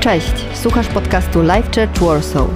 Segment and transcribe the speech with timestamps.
[0.00, 2.48] Cześć, słuchasz podcastu Life Church Warsaw.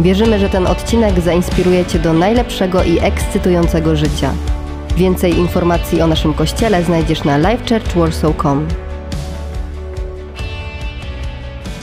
[0.00, 4.34] Wierzymy, że ten odcinek zainspiruje Cię do najlepszego i ekscytującego życia.
[4.96, 8.68] Więcej informacji o naszym kościele znajdziesz na lifechurchwarsaw.com.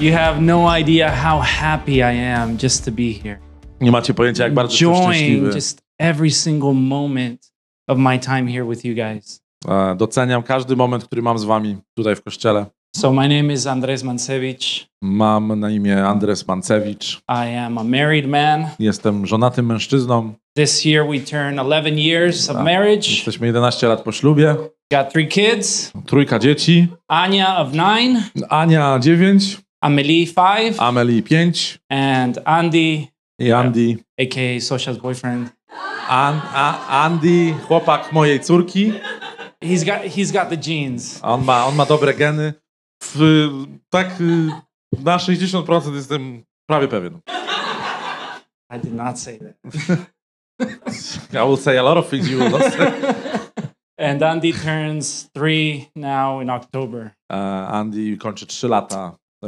[0.02, 3.40] You have no idea how happy I am just to be here.
[3.82, 5.56] Nie macie pojęcia, jak bardzo jestem Enjoying szczęśliwy.
[5.56, 7.52] just every single moment
[7.88, 9.42] of my time here with you guys.
[9.98, 12.66] Doceniam każdy moment, który mam z wami tutaj w kościele.
[12.96, 14.89] So my name is Andres Mansevich.
[15.02, 17.22] Mam na imię Andres Mancewicz.
[17.30, 18.66] I am a married man.
[18.80, 20.34] Jestem żonatym mężczyzną.
[20.56, 22.64] This year we turn 11 years of Ah.
[22.64, 23.10] marriage.
[23.12, 24.56] Jesteśmy 11 lat po ślubie.
[24.92, 25.92] Got three kids.
[26.06, 26.88] Trójka dzieci.
[27.08, 33.08] Anya of nine, Ania 9, Amelie five, Amelie 5 and Andy,
[33.40, 33.98] i Andy.
[34.22, 35.50] aka Sosha's boyfriend.
[36.10, 38.94] An, a, Andy, chłopak mojej córki.
[39.64, 41.20] He's got he's got the genes.
[41.24, 42.54] On ma, on ma dobre geny.
[43.16, 43.50] W,
[43.90, 44.52] tak y,
[44.98, 47.20] na 60% jestem prawie pewien.
[48.72, 49.56] I did not say that.
[51.34, 52.92] I will say a lot of things you will not say.
[54.00, 57.12] And Andy turns three now in October.
[57.32, 57.36] E,
[57.68, 59.48] Andy kończy 3 lata e,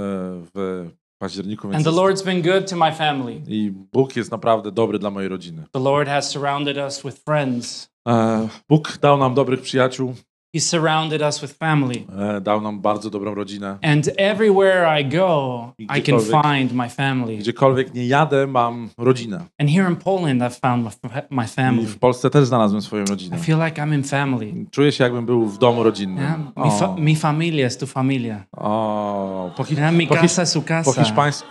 [0.53, 0.89] w
[1.21, 1.69] październiku.
[1.69, 3.41] Więc And the Lord's been good to my family.
[3.47, 5.63] I Bóg jest naprawdę dobry dla mojej rodziny.
[5.71, 7.89] The Lord has surrounded us with friends.
[8.07, 10.15] E, Bóg dał nam dobrych przyjaciół,
[10.55, 12.05] He surrounded us with family.
[12.37, 13.77] e, dał nam bardzo dobrą rodzinę.
[13.81, 17.37] And everywhere I go, I can find my family.
[17.37, 19.45] Gdziekolwiek nie jadę, mam rodzinę.
[19.59, 21.87] And here in Poland, I've found my, fa- my I family.
[21.87, 23.37] w Polsce też znalazłem swoją rodzinę.
[23.37, 24.53] I feel like I'm in family.
[24.71, 26.23] Czuję się, jakbym był w domu rodzinnym.
[26.23, 26.37] Yeah?
[26.65, 28.43] Mi, fa- O, mi familia es tu familia.
[28.57, 29.95] o, po, hi- Yeah?
[29.95, 31.03] Mi po, casa es su po, casa.
[31.03, 31.47] hiszpańsku,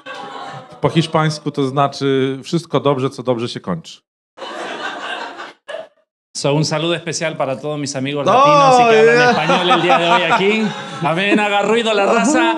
[0.81, 4.01] po hiszpańsku to znaczy wszystko dobrze, co dobrze się kończy.
[6.37, 9.31] So, un saludo especial para todos mis amigos No, latinos y que hablan yeah.
[9.31, 10.63] español el día de hoy aquí.
[11.03, 12.57] Amén, haga ruido la raza.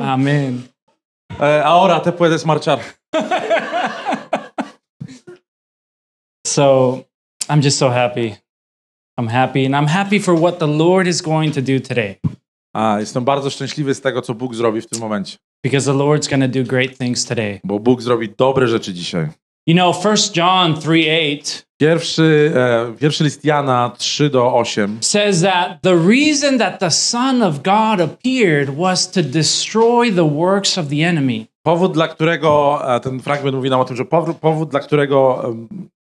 [0.00, 0.68] Amén.
[1.40, 2.80] E, ahora te puedes marchar.
[6.46, 7.04] So,
[7.48, 8.34] I'm just so happy.
[9.16, 12.18] I'm happy, and I'm happy for what the Lord is going to do today.
[12.74, 15.36] A, jestem bardzo szczęśliwy z tego, co Bóg zrobi w tym momencie.
[15.64, 17.60] Because the Lord's going to do great things today.
[17.64, 19.28] Bo Bóg zrobi dobre rzeczy dzisiaj.
[19.68, 25.40] You know, 1 John 3 8 Pierwszy, e, pierwszy list Jana 3 do 8 says
[25.42, 30.88] that the reason that the Son of God appeared was to destroy the works of
[30.88, 31.46] the enemy.
[31.62, 35.44] Powód, dla którego e, ten fragment mówi nam o tym, że powód, powód, dla którego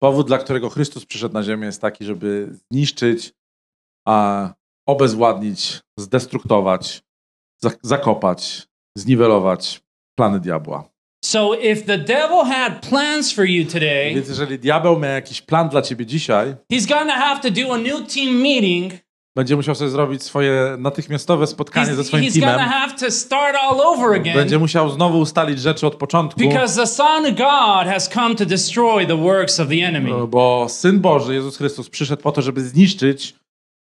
[0.03, 3.33] powód, dla którego Chrystus przyszedł na ziemię jest taki, żeby zniszczyć,
[4.07, 4.49] a
[4.89, 7.03] obezwładnić, zdestruktować,
[7.65, 9.81] zak- zakopać, zniwelować
[10.19, 10.85] plany diabła.
[11.25, 15.69] So if the devil had plans for you today, Więc jeżeli diabeł ma jakiś plan
[15.69, 18.93] dla ciebie dzisiaj, he's to have to do a new team meeting.
[19.37, 23.57] będzie musiał sobie zrobić swoje natychmiastowe spotkanie ze He's, swoim he's teamem, have to start
[23.61, 24.35] all over again.
[24.35, 28.47] będzie musiał znowu ustalić rzeczy od początku, Because the Son of God has come to
[28.47, 30.27] destroy the works of the enemy.
[30.27, 33.35] bo Syn Boży, Jezus Chrystus, przyszedł po to, żeby zniszczyć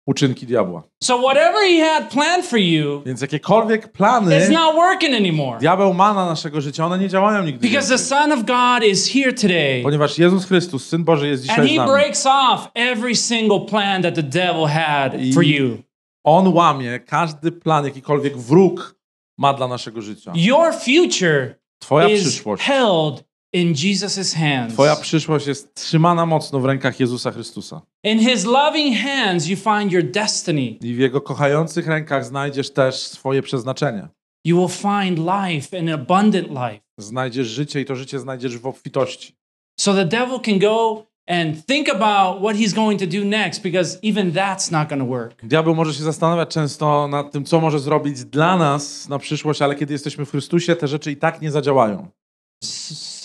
[0.07, 0.83] uczynki diabła.
[1.03, 5.59] So whatever he had planned for you Więc jakiekolwiek plany is not working anymore.
[5.59, 7.97] diabeł ma na naszego życia, one nie działają nigdy Because the.
[7.97, 9.83] Son of God is here today.
[9.83, 11.91] Ponieważ Jezus Chrystus, Syn Boży jest And dzisiaj z he nami.
[11.91, 15.77] breaks off every single plan that the devil had for you.
[16.23, 18.95] On łamie każdy plan, jakikolwiek wróg
[19.37, 20.31] ma dla naszego życia.
[20.35, 24.73] Your future Twoja is przyszłość, held in Jesus' hands.
[24.73, 27.81] twoja przyszłość jest trzymana mocno w rękach Jezusa Chrystusa.
[28.03, 30.61] In his loving hands, you find your destiny.
[30.61, 34.07] I w Jego kochających rękach znajdziesz też swoje przeznaczenie.
[34.45, 36.79] You will find life, an abundant life.
[36.97, 39.35] Znajdziesz życie i to życie znajdziesz w obfitości.
[39.79, 43.99] So the devil can go and think about what he's going to do next because
[44.03, 45.45] even that's not going to work.
[45.45, 49.75] Diabeł może się zastanawiać często nad tym, co może zrobić dla nas na przyszłość, ale
[49.75, 52.07] kiedy jesteśmy w Chrystusie, te rzeczy i tak nie zadziałają.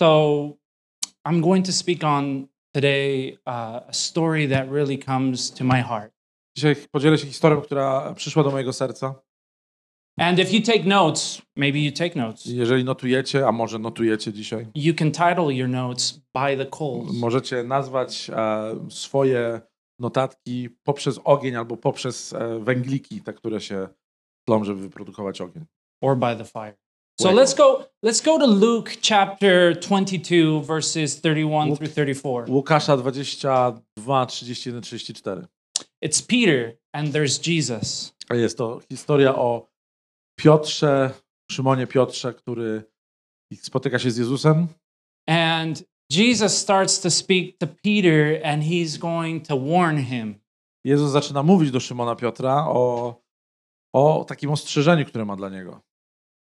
[0.02, 0.58] So
[1.24, 6.12] I'm going to speak on today uh, a story that really comes to my heart.
[6.56, 9.14] Dzisiaj podzielę się historią, która przyszła do mojego serca.
[10.18, 12.46] And if you take notes, maybe you take notes.
[12.46, 17.62] Jeżeli notujecie, a może notujecie dzisiaj, You can title your notes by the coals możecie
[17.64, 19.60] nazwać e, swoje
[19.98, 23.88] notatki poprzez ogień albo poprzez e, węgliki, te, które się
[24.46, 25.64] tlą, żeby wyprodukować ogień.
[26.00, 26.81] or by the fire.
[27.20, 31.78] So let's go let's go to Luke chapter 22 verses 31 Luke.
[31.78, 32.46] through 34.
[32.48, 35.48] Łukasza 22, 31, 34.
[36.02, 38.14] It's Peter and there's Jesus.
[38.30, 39.68] A Jest to historia o
[40.40, 41.10] Piotrze,
[41.50, 42.84] Szymonie Piotrze, który
[43.62, 44.68] spotyka się z Jezusem
[45.26, 50.34] And Jesus starts to speak to Peter and he's going to warn him.
[50.84, 53.14] Jezus zaczyna mówić do Szymona Piotra o
[53.94, 55.80] o takim ostrzeżeniu, które ma dla niego.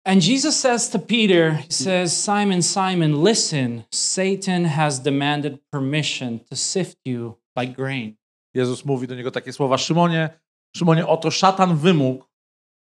[0.05, 6.57] And Jesus says to Peter, He says, Simon, Simon, listen, Satan has demanded permission to
[6.57, 8.17] sift you like grain.
[8.55, 10.31] Jezus mówi do niego takie słowa: Szymonie,
[10.77, 12.25] Szymonie, oto szatan wymógł,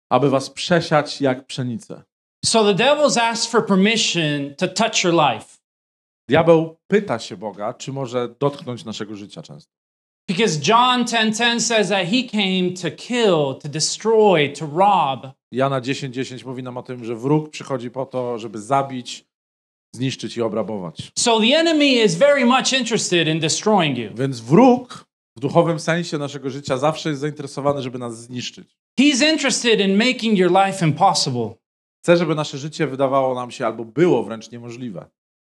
[0.10, 2.04] aby was przesiać jak pszenicę.
[2.46, 5.58] So the devil's asked for permission to touch your life
[6.30, 9.72] Diabeł pyta się Boga, czy może dotknąć naszego życia często.
[10.28, 15.34] because John 10:10 says that he came to kill, to destroy, to rob.
[15.52, 19.26] Jana 10:10 mówi nam o tym, że wróg przychodzi po to, żeby zabić,
[19.96, 21.12] zniszczyć i obrabować.
[21.20, 24.10] So the enemy is very much interested in destroying you.
[24.16, 25.06] Więc wróg
[25.38, 28.78] w duchowym sensie naszego życia zawsze jest zainteresowany, żeby nas zniszczyć.
[29.00, 31.50] He's interested in making your life impossible.
[32.04, 35.06] Chce, żeby nasze życie wydawało nam się albo było wręcz niemożliwe.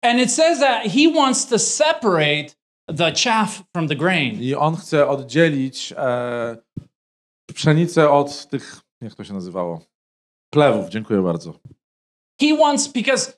[0.02, 2.54] And it says that he wants to separate
[2.96, 4.42] the chaff from the grain.
[4.42, 6.56] I on chce oddzielić e,
[7.54, 9.80] pszenicę od tych, jak to się nazywało?
[10.50, 11.60] Plewów, dziękuję bardzo.
[12.40, 13.32] He wants because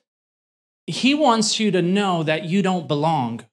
[0.89, 3.43] he wants you to know that you don't belong.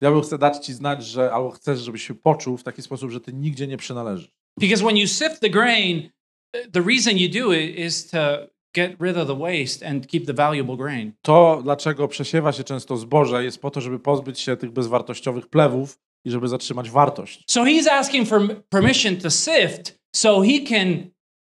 [0.00, 3.20] Diabeł chce dać ci znać, że albo chcesz, żebyś się poczuł w taki sposób, że
[3.20, 4.30] ty nigdzie nie przynależysz.
[4.60, 6.10] Because when you sift the grain,
[6.72, 8.18] the reason you do it is to
[8.74, 11.12] get rid of the waste and keep the valuable grain.
[11.22, 15.98] To, dlaczego przesiewa się często zboże, jest po to, żeby pozbyć się tych bezwartościowych plewów
[16.24, 17.44] i żeby zatrzymać wartość.
[17.50, 21.10] So he's asking for permission to sift so he can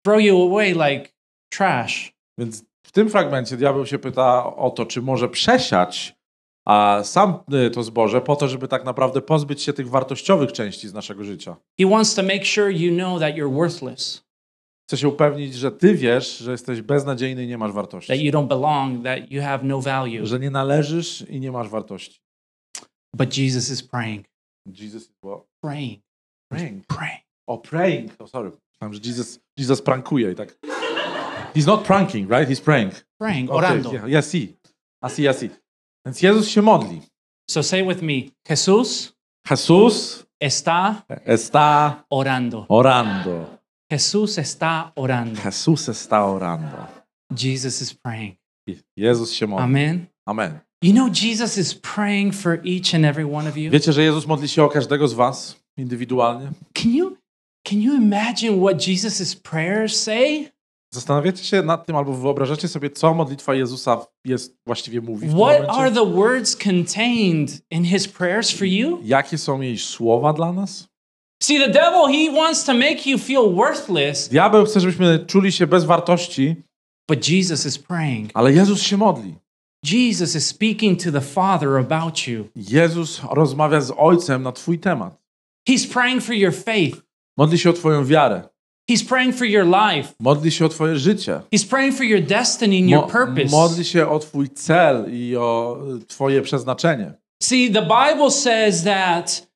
[0.06, 1.10] throw you away like
[1.54, 2.14] trash.
[2.40, 6.16] Więc w tym fragmencie diabeł się pyta o to, czy może przesiać
[6.66, 7.40] a sam
[7.74, 11.56] to zboże po to, żeby tak naprawdę pozbyć się tych wartościowych części z naszego życia.
[11.80, 14.24] He wants to make sure you know that you're worthless,
[14.90, 18.26] Chce się upewnić, że ty wiesz, że jesteś beznadziejny i nie masz that wartości.
[18.26, 20.26] you don't belong, that you have no value.
[20.26, 22.20] Że nie należysz i nie masz wartości.
[23.16, 24.26] But Jesus is praying,
[24.66, 25.42] Jesus is what?
[25.64, 26.02] praying,
[26.52, 26.86] Praying.
[26.88, 27.22] praying.
[27.48, 28.12] O, praying.
[28.20, 28.52] Oh, sorry.
[28.74, 30.58] Myślałem, że Jesus, Jesus prankuje i tak.
[31.56, 32.50] He's not pranking, right?
[32.50, 32.94] He's praying.
[33.20, 33.92] Praying, Okay, orando.
[33.94, 34.58] yeah, yeah, see.
[35.04, 35.50] I I see.
[36.06, 37.02] Więc Jezus się modli.
[37.50, 38.14] So say with me,
[38.50, 39.14] Jesús
[39.50, 42.66] Jesus está está orando.
[42.70, 43.46] orando.
[43.92, 45.42] Jesús está orando.
[45.42, 46.88] Jesus está orando.
[47.36, 48.36] Jesus is praying.
[48.98, 49.64] Jezus się modli.
[49.64, 50.06] Amen.
[50.26, 50.60] Amen.
[50.84, 53.72] You know, Jesus is praying for each and every one of you.
[53.72, 56.52] Wiecie, że Jezus modli się o każdego z was indywidualnie?
[56.74, 57.11] Can you
[57.72, 60.52] can you imagine what Jesus' prayers say?
[60.94, 65.70] Zastanawiacie się nad tym albo wyobrażacie sobie, co modlitwa Jezusa jest właściwie mówi w What
[65.70, 69.00] are the words contained in his prayers for you?
[69.04, 70.88] Jakie są jej słowa dla nas?
[71.44, 75.68] See, the devil, he wants to make you feel worthless, Diabeł chce, żebyśmy czuli się
[75.68, 76.56] bez wartości,
[77.10, 78.32] but Jesus is praying.
[78.34, 79.36] ale Jezus się modli.
[79.86, 82.48] Jesus is speaking to the Father about you.
[82.56, 85.22] Jezus rozmawia z Ojcem na twój temat.
[85.70, 87.11] He's praying for your faith.
[87.42, 88.44] Modli się o twoją wiarę.
[88.92, 90.14] He's praying for your life.
[90.20, 91.42] Modli się o twoje życie.
[91.56, 93.50] He's praying for your destiny and your Mo- purpose.
[93.52, 97.14] modli się o twój cel i o y, twoje przeznaczenie.
[97.44, 99.48] See, the Bible says that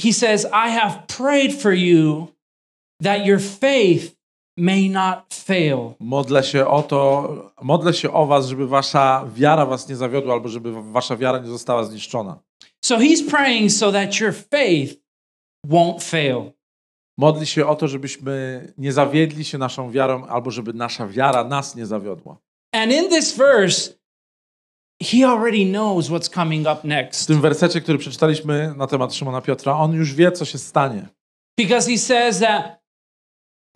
[0.00, 2.26] he says, I have prayed for you
[3.02, 4.14] that your faith
[4.58, 5.94] may not fail.
[6.00, 7.28] Modlę się o to,
[7.62, 11.48] modlę się o was, żeby wasza wiara was nie zawiodła, albo żeby wasza wiara nie
[11.48, 12.38] została zniszczona.
[12.84, 14.94] So he's praying so that your faith
[15.66, 16.53] won't fail.
[17.18, 21.76] Modli się o to, żebyśmy nie zawiedli się naszą wiarą, albo żeby nasza wiara nas
[21.76, 22.36] nie zawiodła.
[22.72, 23.92] And in this verse,
[25.02, 29.40] he already knows what's coming up W next tym wersecie, który przeczytaliśmy na temat Szymona
[29.40, 31.08] Piotra, on już wie, co się stanie.
[31.58, 32.82] because he says that,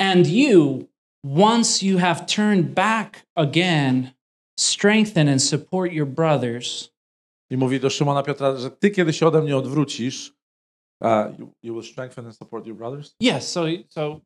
[0.01, 0.89] and you,
[1.25, 4.11] once you have turned back again,
[4.59, 6.91] strengthen and support your brothers.
[7.51, 10.35] I mówi do Szymona Piotra, że ty, kiedy się ode mnie odwrócisz,
[11.01, 13.15] uh, you, you will strengthen and support your brothers?
[13.21, 14.21] Yes, so, so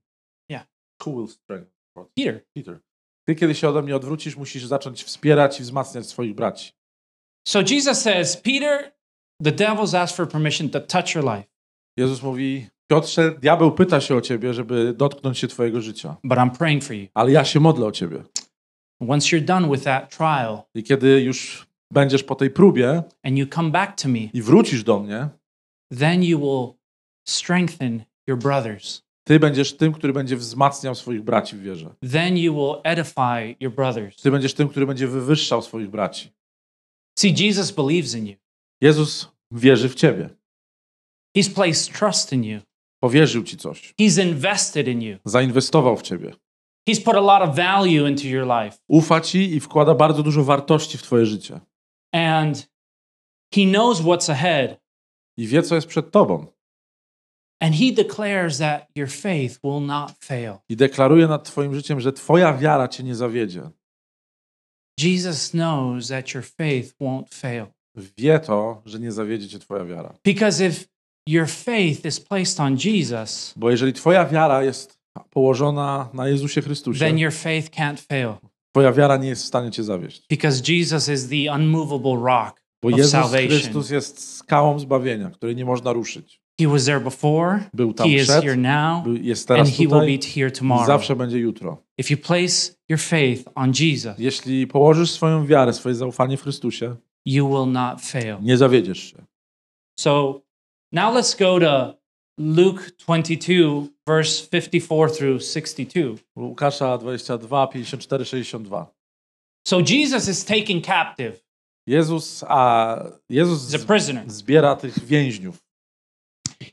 [1.07, 1.73] Who will strengthen?
[2.17, 2.81] Peter, Peter.
[3.27, 6.73] Ty, kiedy się ode mnie odwrócisz, musisz zacząć wspierać i wzmacniać swoich braci.
[7.49, 8.93] So Jesus says, Peter,
[9.45, 11.49] the devil's asked for permission to touch your life,
[11.97, 16.51] Jezus mówi, Piotrze, diabeł pyta się o ciebie, żeby dotknąć się twojego życia, but I'm
[16.51, 17.07] praying for you.
[17.15, 18.23] ale ja się modlę o ciebie.
[19.09, 23.47] Once you're done with that trial I kiedy już będziesz po tej próbie and you
[23.47, 25.29] come back to me, i wrócisz do mnie,
[25.99, 26.75] then you will
[27.29, 29.03] strengthen your brothers.
[29.25, 31.95] ty będziesz tym, który będzie wzmacniał swoich braci w wierze.
[32.13, 34.17] Then you will edify your brothers.
[34.23, 36.33] Ty będziesz tym, który będzie wywyższał swoich braci.
[37.19, 38.37] See, Jesus believes in you.
[38.81, 40.31] Jezus wierzy w ciebie.
[41.37, 42.61] He's placed trust in you.
[43.03, 43.95] Powierzył ci coś.
[44.01, 45.19] He's invested in you.
[45.25, 46.35] Zainwestował w ciebie.
[46.89, 48.79] He's put a lot of value into your life.
[48.89, 51.61] Ufa ci i wkłada bardzo dużo wartości w twoje życie.
[52.13, 52.71] And
[53.55, 54.82] he knows what's ahead.
[55.37, 56.47] I wie, co jest przed tobą.
[57.61, 60.55] And he declares that your faith will not fail.
[60.69, 63.71] I deklaruje nad twoim życiem, że twoja wiara cię nie zawiedzie.
[64.99, 67.67] Jesus knows that your faith won't fail.
[68.19, 70.15] Wie to, że nie zawiedzie cię twoja wiara.
[70.25, 70.85] Because if
[71.27, 74.99] your faith is placed on Jesus, Bo jeżeli twoja wiara jest
[75.31, 78.35] położona na Jezusie Chrystusie, then your faith can't fail.
[78.73, 80.23] twoja wiara nie jest w stanie cię zawieść.
[80.31, 83.31] Because Jesus is the unmovable rock Bo Jezus.
[83.31, 86.43] Chrystus jest skałą zbawienia, której nie można ruszyć.
[86.61, 89.69] He was there before, Był tam he is przed, here now, był- jest and teraz
[89.71, 90.87] he will tutaj be here i tomorrow.
[90.87, 91.83] zawsze będzie jutro.
[91.99, 96.97] If you place your faith on Jesus, Jeśli położysz swoją wiarę, swoje zaufanie w Chrystusie,
[97.27, 98.37] you will not fail.
[98.43, 99.17] nie zawiedziesz się.
[100.01, 100.41] So
[100.93, 101.95] now let's go to
[102.39, 106.15] Luke 22, verse 54 through 62.
[106.37, 108.87] Łukasza 22, 54, 62.
[109.69, 111.43] So Jesus is taken captive,
[111.87, 112.97] Jezus, a
[113.29, 113.61] Jezus
[114.27, 115.59] zbiera tych więźniów.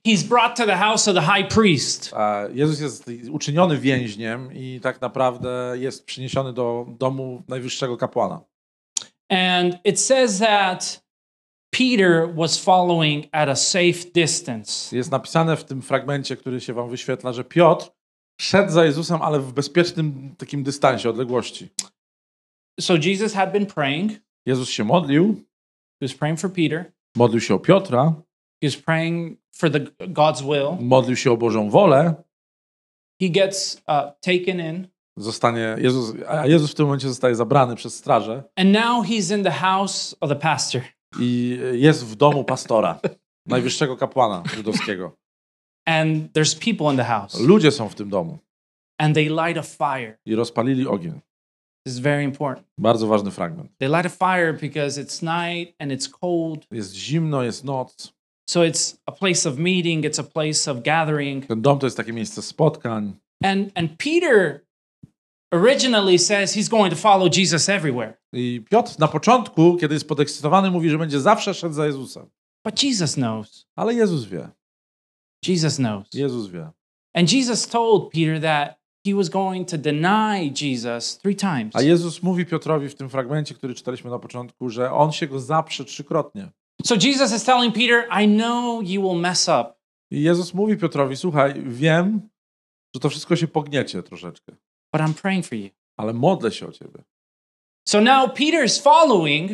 [0.07, 2.13] He's brought to the house of the high priest.
[2.13, 8.41] A Jezus jest uczyniony więźniem i tak naprawdę jest przyniesiony do domu najwyższego kapłana.
[9.29, 11.03] And it says that
[11.69, 14.95] Peter was following at a safe distance.
[14.95, 17.91] Jest napisane w tym fragmencie, który się wam wyświetla, że Piotr
[18.41, 21.69] szedł za Jezusem, ale w bezpiecznym takim dystansie, odległości.
[22.79, 24.11] So Jesus had been praying.
[24.49, 25.35] Jezus się modlił,
[26.01, 26.91] He was praying for Peter.
[27.15, 28.13] modlił się o Piotra,
[28.63, 30.85] He was praying for the God's will.
[30.87, 32.13] modlił się o Bożą wolę,
[33.21, 33.81] He gets uh,
[34.21, 34.87] taken in,
[35.17, 39.43] zostanie Jezus, a Jezus w tym momencie zostaje zabrany przez strażę and now he's in
[39.43, 40.81] the house of the pastor.
[41.19, 42.99] i jest w domu pastora,
[43.45, 45.11] najwyższego kapłana żydowskiego.
[45.85, 48.37] And there's people in the house, Ludzie są w tym domu
[48.97, 50.17] and they light a fire.
[50.25, 51.19] i rozpalili ogień.
[51.85, 52.67] Is very important.
[52.77, 53.71] Bardzo ważny fragment.
[53.77, 56.65] They light a fire because it's night and it's cold.
[56.71, 58.13] Jest zimno, jest noc.
[58.49, 61.45] So it's a place of meeting, it's a place of gathering.
[61.45, 63.13] Ten dom to jest takie miejsce spotkań.
[63.43, 64.65] And and Peter
[65.51, 68.13] originally says he's going to follow Jesus everywhere.
[68.33, 72.29] I Piotr na początku, kiedy jest podekscytowany, mówi, że będzie zawsze szedł za Jezusem.
[72.65, 73.65] But Jesus knows.
[73.75, 74.49] Ale Jezus wie.
[75.47, 76.07] Jesus knows.
[76.13, 76.71] Jezus wie.
[77.13, 81.75] And Jesus told Peter that he was going to deny Jesus three times.
[81.75, 85.39] A Jezus mówi Piotrowi w tym fragmencie, który czytaliśmy na początku, że on się go
[85.39, 86.49] zaprze trzykrotnie.
[86.85, 89.73] So Jesus is telling Peter, I know you will mess up.
[90.11, 92.29] I Jezus mówi Piotrowi, słuchaj, wiem,
[92.95, 94.51] że to wszystko się pogniecie troszeczkę,
[94.93, 95.69] but I'm praying for you.
[95.97, 97.03] ale modlę się o ciebie.
[97.87, 99.51] So now Peter's following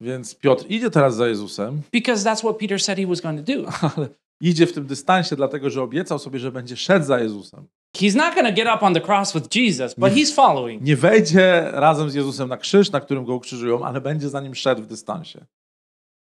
[0.00, 3.54] Więc Piotr idzie teraz za Jezusem, because that's what Peter said he was going to
[3.54, 3.70] do.
[3.96, 4.08] ale
[4.40, 7.66] idzie w tym dystansie, dlatego że obiecał sobie, że będzie szedł za Jezusem.
[7.96, 10.82] He's not going to get up on the cross with Jesus, but he's following.
[10.82, 14.54] Nie wejdzie razem z Jezusem na krzyż, na którym go ukrzyżują, ale będzie za nim
[14.54, 15.46] szedł w dystansie.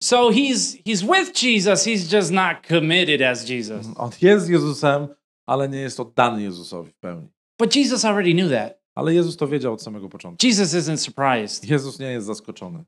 [0.03, 3.87] So he's he's with Jesus, he's just not committed as Jesus.
[3.97, 5.07] On jest z Jezusem,
[5.45, 7.27] ale nie jest oddany Jezusowi w pełni.
[7.59, 8.79] But Jesus already knew that.
[8.95, 10.47] Ale Jezus to wiedział od samego początku.
[10.47, 11.69] Jesus isn't surprised.
[11.69, 12.83] Jezus nie jest zaskoczony.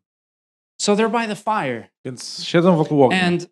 [0.81, 3.25] So they're by the fire Więc siedzą wokół ognia.
[3.25, 3.47] and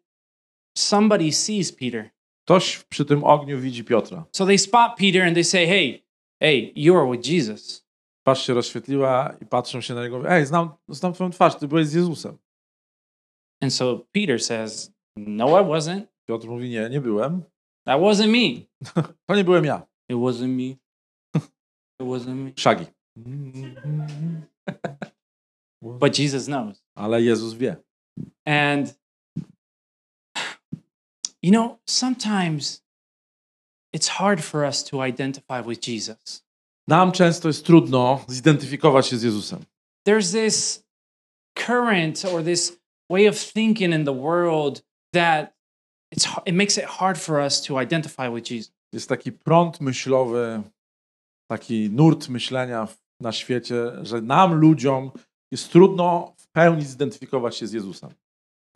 [0.77, 2.09] somebody sees Peter.
[2.49, 4.25] Ktoś przy tym ogniu widzi Piotra.
[4.31, 6.03] So they spot Peter and they say, "Hey,
[6.41, 7.85] hey, you are with Jesus."
[8.23, 10.29] Twarz się rozświetliła i patrzą się na niego.
[10.29, 12.37] Ej, znam, znam twoją twarz, ty byłeś z Jezusem.
[13.61, 16.01] And so Peter says, "No, I wasn't.
[16.27, 17.43] Piotr mówi, nie, nie byłem.
[17.85, 18.65] That wasn't me.
[19.27, 19.87] To nie byłem ja.
[20.09, 20.63] It wasn't me.
[21.99, 22.85] It wasn't me." Szagi.
[25.99, 26.83] But Jesus knows.
[26.95, 27.75] Ale Jezus wie.
[28.45, 28.99] And
[31.43, 32.81] you know, sometimes
[33.93, 36.43] it's hard for us to identify with Jesus.
[36.87, 39.59] Nam często jest trudno zidentyfikować się z Jezusem.
[40.07, 40.83] There's this
[41.53, 42.79] current or this
[43.09, 45.53] way of thinking in the world that
[46.15, 48.71] it's it makes it hard for us to identify with Jesus.
[48.93, 50.61] Jest taki prąd myślowy,
[51.47, 52.87] taki nurt myślenia
[53.21, 55.11] na świecie, że nam, ludziom,
[55.51, 58.09] jest trudno w pełni zidentyfikować się z Jezusem.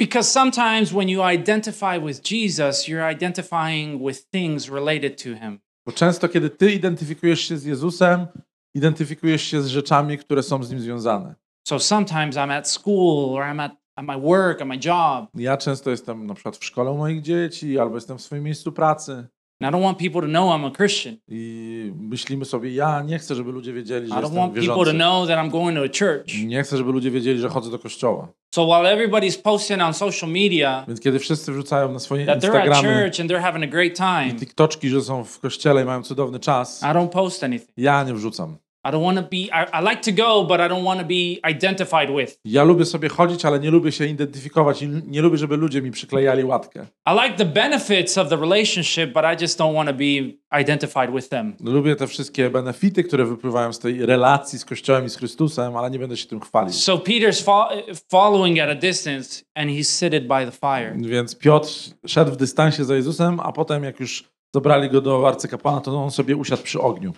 [0.03, 5.59] Because sometimes when you identify with Jesus, you're identifying with things related to him.
[5.85, 8.27] Bo często, kiedy ty identyfikujesz się z Jezusem,
[8.73, 11.35] identyfikujesz się z rzeczami, które są z nim związane.
[11.67, 15.57] So sometimes I'm at school or I'm at, at my work, at my job, Ja
[15.57, 19.27] często jestem na przykład w szkole moich dzieci, albo jestem w swoim miejscu pracy
[19.61, 21.15] and I don't want people to know I'm a Christian.
[21.27, 24.67] i myślimy sobie, ja nie chcę, żeby ludzie wiedzieli, I że don't jestem want people
[24.67, 24.97] to wierzący.
[24.97, 26.43] know that I'm going to a church.
[26.45, 28.27] Nie chcę, żeby ludzie wiedzieli, że chodzę do kościoła.
[28.55, 32.57] So while everybody's posting on social media Więc kiedy wszyscy wrzucają na swoje that they're
[32.57, 35.81] at Instagramy church and they're having a great i time, TikToczki, że są w kościele
[35.81, 37.69] i mają cudowny czas, I don't post anything.
[37.77, 38.57] ja nie wrzucam.
[38.85, 41.05] I don't want to be, I, I like to go, but I don't want to
[41.07, 42.39] be identified with.
[42.45, 45.91] Ja lubię sobie chodzić, ale nie lubię się identyfikować i nie lubię, żeby ludzie mi
[45.91, 46.85] przyklejali łatkę.
[47.07, 51.11] I like the benefits of the relationship, but I just don't want to be identified
[51.15, 51.53] with them.
[51.59, 55.91] Lubię te wszystkie benefity, które wypływają z tej relacji z Kościołem i z Chrystusem, ale
[55.91, 56.83] nie będę się tym chwalić.
[56.83, 57.67] So Peter's fo-
[58.11, 60.95] following at a distance, and he's seated by the fire.
[60.97, 61.69] Więc Piotr
[62.07, 64.23] szedł w dystansie za Jezusem, a potem jak już
[64.55, 67.13] zabrali go do arcykapłana, to on sobie usiadł przy ogniu.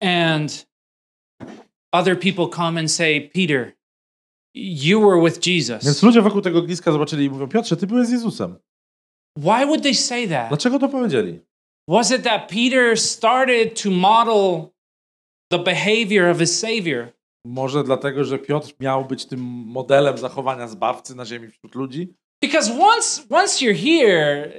[0.00, 0.66] And
[1.94, 3.72] other people come and say, Peter,
[4.54, 6.02] you were with Więc Jesus.
[6.02, 8.56] ludzie wokół tego ogniska zobaczyli i mówią, Piotrze, ty byłeś z Jezusem.
[9.38, 10.48] Why would they say that?
[10.48, 11.40] Dlaczego to powiedzieli?
[11.88, 14.68] Was it that Peter started to model
[15.52, 17.12] the behavior of his Savior?
[17.46, 22.14] Może dlatego, że Piotr miał być tym modelem zachowania zbawcy na ziemi wśród ludzi?
[22.42, 24.52] Because once once you're here,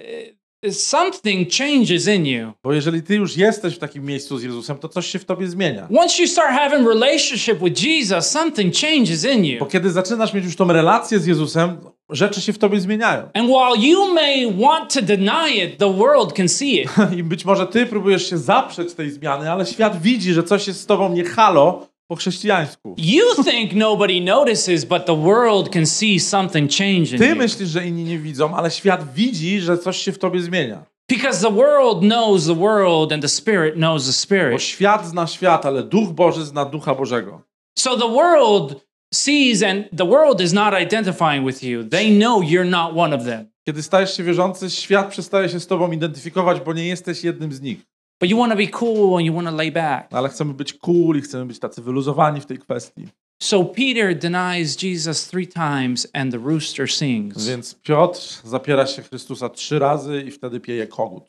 [0.74, 2.51] something changes in you.
[2.63, 5.48] Bo jeżeli ty już jesteś w takim miejscu z Jezusem, to coś się w tobie
[5.48, 5.88] zmienia.
[6.00, 9.72] Once you start having relationship with Jesus, something changes in Bo you.
[9.72, 11.77] kiedy zaczynasz mieć już tą relację z Jezusem,
[12.10, 13.22] rzeczy się w tobie zmieniają.
[13.34, 16.89] And while you may want to deny it, the world can see it.
[17.17, 20.81] I być może ty próbujesz się zaprzeć tej zmiany, ale świat widzi, że coś jest
[20.81, 22.95] z tobą nie halo po chrześcijańsku.
[22.97, 27.35] You think nobody notices, but the world can see something change in Ty you.
[27.35, 30.85] myślisz, że inni nie widzą, ale świat widzi, że coś się w tobie zmienia.
[31.09, 34.62] Because the world knows the world and the spirit knows the Bo spirit.
[34.62, 37.41] świat zna świat, ale Duch Boży zna Ducha Bożego.
[37.79, 41.83] So the world sees and the world is not identifying with you.
[41.83, 43.45] They know you're not one of them.
[43.67, 47.62] Kiedy stajesz się wierzący, świat przestaje się z tobą identyfikować, bo nie jesteś jednym z
[47.62, 47.77] nich.
[48.19, 50.13] But you want to be cool and you want to lay back.
[50.13, 53.07] Ale chcemy być cool i chcemy być tacy wyluzowani w tej kwestii.
[53.41, 57.48] So Peter denies Jesus three times and the rooster sings.
[57.48, 61.24] Więc Piotr zapiera się Chrystusa trzy razy i wtedy pieje kogut.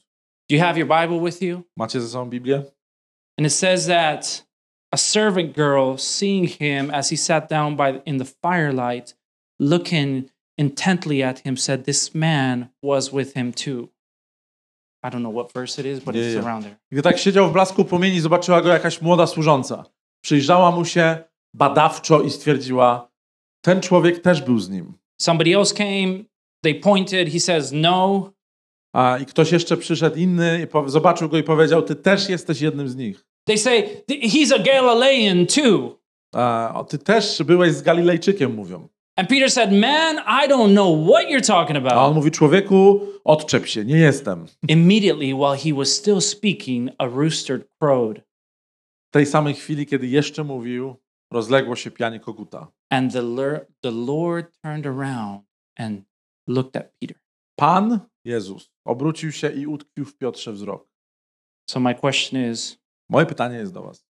[0.50, 1.62] Do you have your Bible with you?
[1.76, 2.62] Macie ze sobą Biblię?
[3.38, 4.46] And it says that
[4.92, 9.14] a servant girl, seeing him as he sat down by in the firelight,
[9.58, 13.90] looking intently at him, said, This man was with him too.
[15.06, 16.76] I don't know what verse it is, but it's around there.
[16.92, 19.84] Gdy tak siedział w blasku płomieni, zobaczyła go jakaś młoda służąca.
[20.20, 21.18] Przyjrzała mu się
[21.54, 23.10] badawczo i stwierdziła,
[23.60, 24.92] ten człowiek też był z nim.
[25.20, 26.24] Somebody else came,
[26.62, 28.32] they pointed, he says, No.
[28.94, 32.88] A i ktoś jeszcze przyszedł inny, i zobaczył go i powiedział, ty też jesteś jednym
[32.88, 33.24] z nich.
[33.44, 35.98] They say, He's a Galilean too.
[36.34, 38.88] A ty też byłeś z Galilejczykiem, mówią.
[39.18, 42.14] And Peter said, Man, I don't know what you're talking A on about.
[42.14, 44.46] mówi, człowieku, odczep się, nie jestem.
[44.68, 48.18] Immediately, while he was still speaking, a rooster crowed.
[49.08, 50.96] W tej samej chwili, kiedy jeszcze mówił,
[51.32, 52.72] rozległo się pianie koguta.
[52.90, 53.22] And the,
[53.80, 55.42] the Lord turned around
[55.78, 56.02] and
[56.46, 57.16] looked at Peter.
[57.58, 60.88] Pan Jezus obrócił się i utkwił w Piotrze wzrok.
[61.70, 62.78] So, my question is
[63.10, 64.06] Moje pytanie jest do was.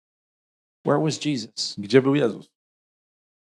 [0.85, 1.75] where was Jesus?
[1.77, 2.52] Gdzie był Jezus?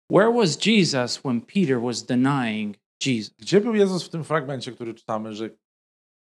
[0.09, 3.33] Where was Jesus when Peter was denying Jesus?
[3.37, 5.49] Gdzie był Jezus w tym fragmencie, który czytamy, że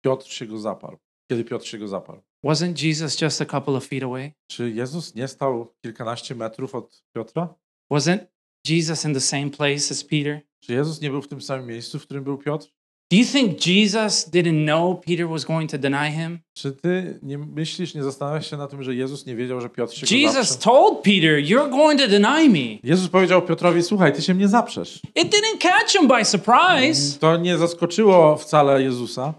[0.06, 0.98] Piotr się go zaparł?
[1.30, 2.22] Kiedy Piotr się go zaparł?
[2.46, 4.32] Wasn't Jesus just a couple of feet away?
[4.48, 7.56] Czy Jezus nie stał kilkanaście metrów od Piotra?
[7.92, 8.26] Wasn't
[8.68, 10.42] Jesus in the same place as Peter?
[10.60, 12.68] Czy Jezus nie był w tym samym miejscu, w którym był Piotr?
[13.14, 16.40] Do you think Jesus didn't know Peter was going to deny him?
[16.54, 19.96] Czy ty nie myślisz, nie zastanawiasz się na tym, że Jezus nie wiedział, że Piotr
[19.96, 20.64] się go Jesus zaprze?
[20.64, 22.80] told Peter, You're going to deny me.
[22.84, 25.02] Jezus powiedział Piotrowi, słuchaj, ty się mnie zaprzesz.
[25.16, 27.20] It didn't catch him by surprise.
[27.20, 29.34] To nie zaskoczyło wcale Jezusa.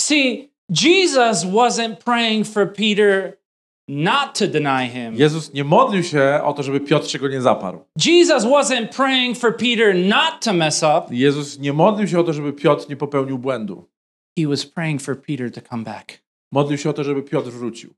[0.00, 3.41] See, Jesus wasn't praying for Peter
[3.88, 5.14] not to deny him.
[5.14, 7.84] Jezus nie modlił się o to, żeby Piotr się go nie zaparł.
[8.06, 11.06] Jesus wasn't praying for Peter not to mess up.
[11.10, 13.88] Jezus nie modlił się o to, żeby Piotr nie popełnił błędu.
[14.38, 16.22] He was praying for Peter to come back.
[16.52, 17.94] Modlił się o to, żeby Piotr wrócił.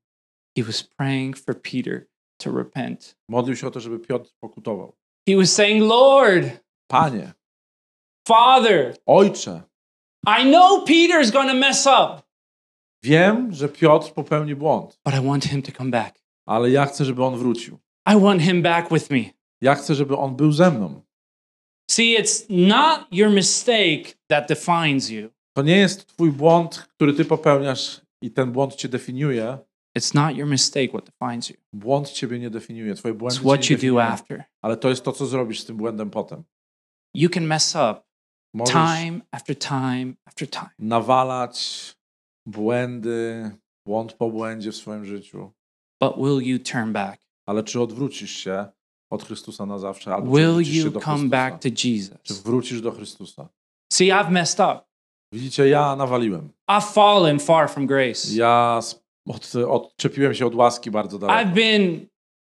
[0.58, 3.16] He was praying for Peter to repent.
[3.28, 4.96] Modlił się o to, żeby Piotr pokutował.
[5.28, 6.44] He was saying, Lord,
[6.88, 7.32] Panie,
[8.28, 9.62] Father, Ojcze,
[10.26, 12.23] I know Peter's to mess up,
[13.08, 16.18] wiem, że Piotr popełni błąd, but I want him to come back.
[16.46, 17.78] ale ja chcę, żeby on wrócił.
[18.14, 19.24] I want him back with me.
[19.60, 21.02] Ja chcę, żeby on był ze mną.
[21.90, 25.30] See, it's not your mistake that defines you.
[25.56, 29.58] To nie jest twój błąd, który ty popełniasz i ten błąd cię definiuje.
[29.98, 31.56] It's not your mistake what defines you.
[31.72, 34.44] Błąd ciebie nie definiuje, twoje błędy It's what you do after.
[34.62, 36.44] Ale to jest to, co zrobisz z tym błędem potem.
[37.14, 38.02] You can mess up
[38.54, 40.70] Możesz time after time after time.
[40.78, 41.94] nawalać
[42.46, 43.50] błędy,
[43.86, 45.52] błąd po błędzie w swoim życiu.
[46.02, 47.22] But will you turn back?
[47.46, 48.66] Ale czy odwrócisz się
[49.12, 51.28] od Chrystusa na zawsze, albo czy Will you do come Chrystusa?
[51.30, 52.42] back to Czy Jesus?
[52.42, 53.48] wrócisz do Chrystusa?
[53.92, 54.80] See, I've messed up.
[55.32, 56.48] Widzicie, ja nawaliłem.
[56.70, 58.28] I've fallen far from grace.
[58.34, 58.80] Ja
[59.28, 61.50] od, odczepiłem się od łaski bardzo daleko.
[61.50, 62.06] I've been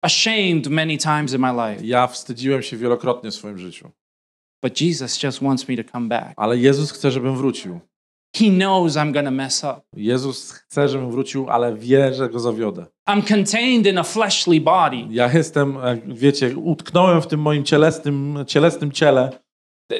[0.02, 1.86] ashamed many times in my life.
[1.86, 3.90] Ja wstydziłem się wielokrotnie w swoim życiu.
[4.62, 6.32] But Jesus just wants me to come back.
[6.36, 7.80] Ale Jezus chce, żebym wrócił.
[8.36, 9.80] He knows I'm to mess up.
[9.96, 12.86] Jezus chce, żebym wrócił, ale wie, że go zawiodę.
[13.08, 14.96] I'm contained in a fleshly body.
[15.10, 19.30] Ja jestem, jak wiecie, utknąłem w tym moim cielesnym, cielesnym ciele.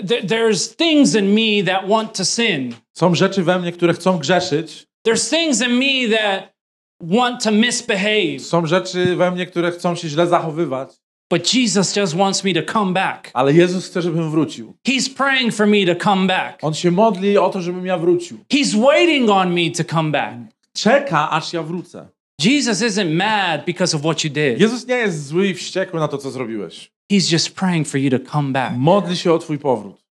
[0.08, 2.74] Th- There's things in me that want to sin.
[2.96, 4.86] Są rzeczy we mnie, które chcą grzeszyć.
[5.08, 6.52] There's things in me that
[7.00, 8.38] want to misbehave.
[8.40, 10.90] Są rzeczy we mnie, które chcą się źle zachowywać.
[11.30, 13.30] But Jesus just wants me to come back.
[13.34, 14.74] Ale Jezus chce, żebym wrócił.
[14.88, 16.58] He's praying for me to come back.
[16.62, 18.38] On się modli o to, żebym ja wrócił.
[18.52, 20.36] He's waiting on me to come back.
[20.76, 22.08] Czeka, aż ja wrócę.
[22.44, 24.60] Jesus isn't mad because of what you did.
[24.60, 26.92] Jezus nie jest zły i wściekły na to, co zrobiłeś.
[27.12, 28.76] He's just praying for you to come back.
[28.76, 30.04] Modli się o twój powrót.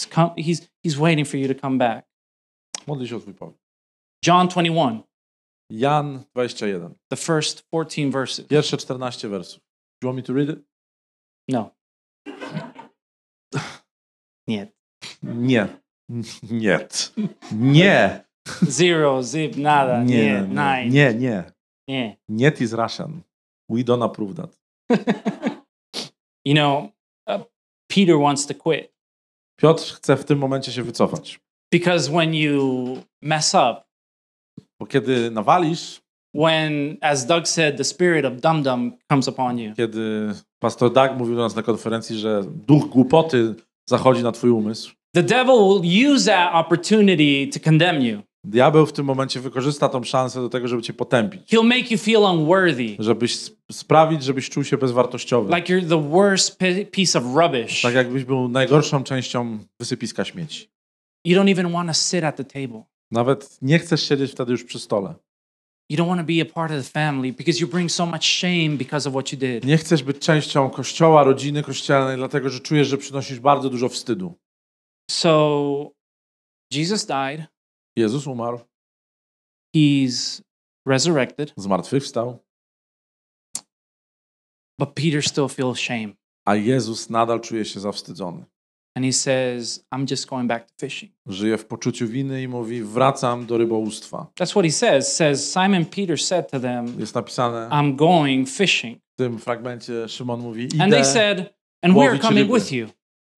[0.00, 2.06] He's, come, he's, he's waiting for you to come back.
[2.86, 3.58] Modli się o twój powrót.
[4.26, 5.02] John 21,
[5.70, 6.94] Jan 21.
[7.08, 8.46] the first 14 verses.
[8.46, 9.71] Pierwsze 14 wersów.
[10.02, 10.58] You want me to read it?
[11.48, 11.70] No.
[14.48, 14.72] Nie.
[15.22, 15.68] Nie.
[16.50, 16.88] Nie.
[17.52, 18.24] Nie.
[18.62, 20.40] Zero, zip, nada, nie, Nie.
[20.42, 21.44] nine, Nie, nie.
[21.88, 22.16] nie.
[22.28, 23.22] Niet is Russian.
[23.68, 24.58] We don't approve that.
[26.44, 26.90] You know,
[27.28, 27.44] uh,
[27.88, 28.92] Peter wants to quit
[29.60, 31.40] Piotr chce w tym momencie się wycofać.
[31.72, 33.84] because when you mess up,
[34.80, 36.01] Bo kiedy nawalisz,
[36.34, 41.10] when, as Doug said, the spirit of dum dum comes upon you, kiedy pastor Doug
[41.18, 43.54] mówił do nas na konferencji, że duch głupoty
[43.88, 48.22] zachodzi na twój umysł, the devil will use that opportunity to condemn you.
[48.44, 51.52] diabeł w tym momencie wykorzysta tą szansę do tego, żeby cię potępić.
[51.52, 55.56] He'll make you feel unworthy, Żebyś sp- sprawić, żebyś czuł się bezwartościowy.
[55.56, 57.82] like you're the worst pi- piece of rubbish.
[57.82, 60.68] Tak jakbyś był najgorszą częścią wysypiska śmieci.
[61.26, 62.82] You don't even want to sit at the table.
[63.10, 65.14] Nawet nie chcesz siedzieć wtedy już przy stole.
[69.64, 74.38] Nie chcesz być częścią kościoła, rodziny kościelnej, dlatego że czujesz, że przynosisz bardzo dużo wstydu.
[75.10, 75.90] So
[76.70, 77.46] Jesus died,
[77.96, 78.60] Jezus umarł,
[79.76, 80.42] he's
[80.86, 82.38] resurrected, zmartwychwstał,
[84.78, 86.14] but Peter still feels shame.
[86.44, 88.44] a Jezus nadal czuje się zawstydzony.
[88.96, 91.12] And he says, I'm just going back to fishing.
[91.26, 94.26] Żyje w poczuciu winy i mówi: Wracam do rybołówstwa.
[94.40, 95.16] That's what he says.
[95.16, 98.98] Says Simon Peter said to them, Jest napisane I'm going fishing.
[99.14, 101.38] w tym fragmencie, Szymon mówi: And they Idę, said,
[101.82, 102.60] and we're łowić coming ryby.
[102.60, 102.88] with you.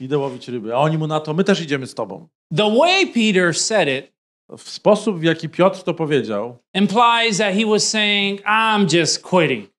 [0.01, 0.75] idę łowić ryby.
[0.75, 2.29] A oni mu na to: My też idziemy z tobą.
[2.57, 4.15] The way Peter said it
[4.59, 9.74] W sposób, w jaki Piotr to powiedział, implies that he was saying, I'm just quitting.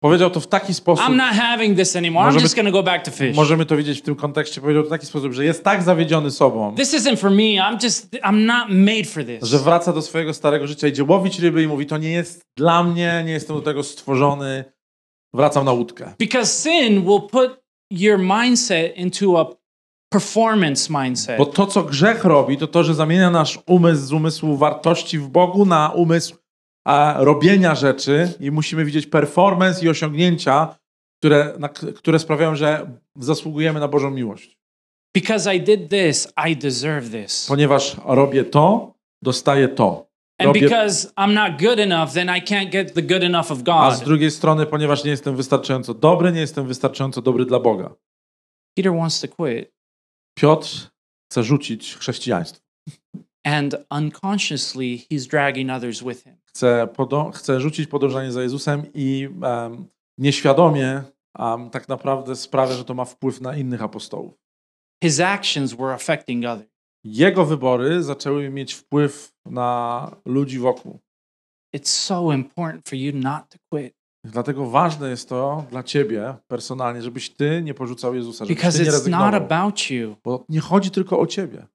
[0.00, 1.06] Powiedział to w taki sposób.
[1.06, 2.22] I'm not having this anymore.
[2.24, 3.36] I'm Możemy- just to go back to fish.
[3.36, 4.60] Możemy to widzieć w tym kontekście.
[4.60, 7.42] Powiedział to w taki sposób, że jest tak zawiedziony sobą, This isn't for me.
[7.42, 9.44] I'm just, I'm not made for this.
[9.50, 12.82] że wraca do swojego starego życia, idzie łowić ryby i mówi: To nie jest dla
[12.82, 14.64] mnie, nie jestem do tego stworzony.
[15.34, 16.14] Wracam na łódkę.
[16.18, 17.50] Because sin will put
[17.90, 19.46] your mindset into a
[20.12, 21.38] performance mindset.
[21.38, 25.28] Bo to, co grzech robi, to to, że zamienia nasz umysł z umysłu wartości w
[25.28, 26.36] Bogu na umysł
[27.18, 30.76] robienia rzeczy i musimy widzieć performance i osiągnięcia,
[31.18, 34.58] które, na, które sprawiają, że zasługujemy na Bożą miłość.
[35.14, 37.46] Because I did this, I deserve this.
[37.48, 40.06] Ponieważ robię to, dostaję to.
[40.38, 43.68] And Robię, because I'm not good enough, then I can't get the good enough of
[43.68, 47.94] a z drugiej strony, ponieważ nie jestem wystarczająco dobry, nie jestem wystarczająco dobry dla Boga.
[48.74, 49.72] Peter wants to quit.
[50.38, 50.68] Piotr
[51.30, 52.60] chce rzucić chrześcijaństwo.
[53.44, 56.36] And unconsciously, he's dragging others with him.
[56.56, 56.88] Chce,
[57.34, 59.86] chce rzucić podążanie za Jezusem i em,
[60.18, 61.02] nieświadomie
[61.38, 64.34] em, tak naprawdę sprawia, że to ma wpływ na innych apostołów.
[65.04, 66.70] His actions were affecting others.
[67.04, 70.98] Jego wybory zaczęły mieć wpływ na ludzi wokół.
[71.76, 77.02] It's so important for you not to quit Dlatego ważne jest to dla ciebie personalnie,
[77.02, 79.34] żebyś ty nie porzucał Jezusa, żebyś because ty nie not rezygnował.
[79.34, 80.16] about you.
[80.24, 81.66] Bo nie chodzi tylko o ciebie.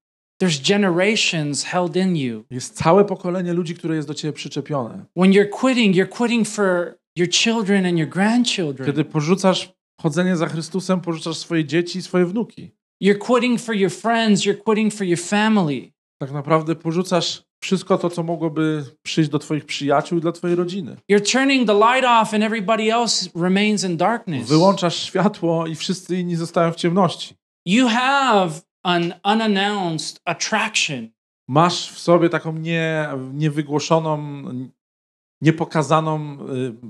[0.41, 2.43] There's generations held in you.
[2.49, 5.05] Jest całe pokolenie ludzi, które jest do ciebie przyczepione.
[5.17, 8.85] When you're quitting, you're quitting for your children and your grandchildren.
[8.85, 12.71] Kiedy porzucasz chodzenie za Chrystusem, porzucasz swoje dzieci i swoje wnuki.
[13.03, 15.91] You're quitting for your friends, you're quitting for your family.
[16.21, 20.95] Tak naprawdę porzucasz wszystko to, co mogłoby przyjść do twoich przyjaciół i dla twojej rodziny.
[21.11, 24.47] You're turning the light off and everybody else remains in darkness.
[24.47, 27.35] Wyłączasz światło i wszyscy inni zostają w ciemności.
[27.65, 28.51] You have
[28.83, 31.09] an unannounced attraction.
[31.47, 34.43] Masz w sobie taką nie, niewygłoszoną,
[35.41, 36.37] niepokazaną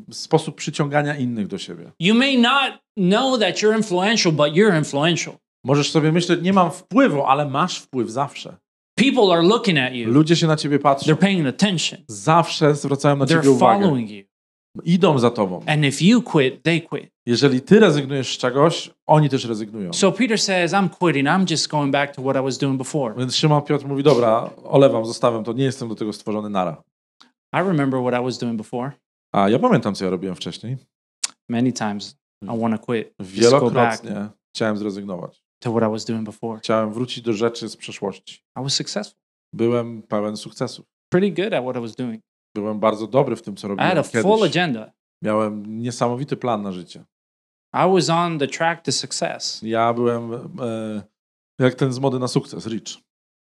[0.09, 1.91] y, sposób przyciągania innych do siebie.
[1.99, 5.33] You may not know that you're influential, but you're influential.
[5.63, 8.57] Możesz sobie myśleć, nie mam wpływu, ale masz wpływ zawsze.
[8.95, 10.11] People are looking at you.
[10.11, 11.11] Ludzie się na ciebie patrzą.
[11.11, 11.99] They're paying attention.
[12.07, 13.81] Zawsze zwracają na They're ciebie uwagę.
[13.83, 14.23] following you.
[14.83, 15.63] Idą za tobą.
[15.67, 17.10] And if you quit, they quit.
[17.25, 19.93] Jeżeli ty rezygnujesz z czegoś, oni też rezygnują.
[19.93, 21.27] So Peter says, I'm quitting.
[21.27, 23.15] I'm just going back to what I was doing before.
[23.17, 26.83] Więc Szymon Piotr mówi, dobra, olewam, zostawiam to, nie jestem do tego stworzony nara.
[27.53, 28.91] I remember what I was doing before.
[29.33, 30.77] A ja pamiętam, co ja robiłem wcześniej.
[31.49, 33.13] Many times I want to quit.
[33.19, 35.43] Wielokrotnie chciałem zrezygnować.
[35.63, 36.59] to what I was doing before.
[36.59, 38.43] Chciałem wrócić do rzeczy z przeszłości.
[38.59, 39.21] I was successful.
[39.53, 40.85] Byłem pełen sukcesów.
[41.09, 42.21] Pretty good at what I was doing.
[42.55, 44.51] Byłem bardzo dobry w tym, co I had robiłem a full kiedyś.
[44.51, 44.91] agenda.
[45.21, 47.05] Miałem niesamowity plan na życie.
[47.73, 49.61] I was on the track to success.
[49.63, 51.01] Ja byłem e,
[51.59, 52.97] jak ten z mody na sukces, Rich.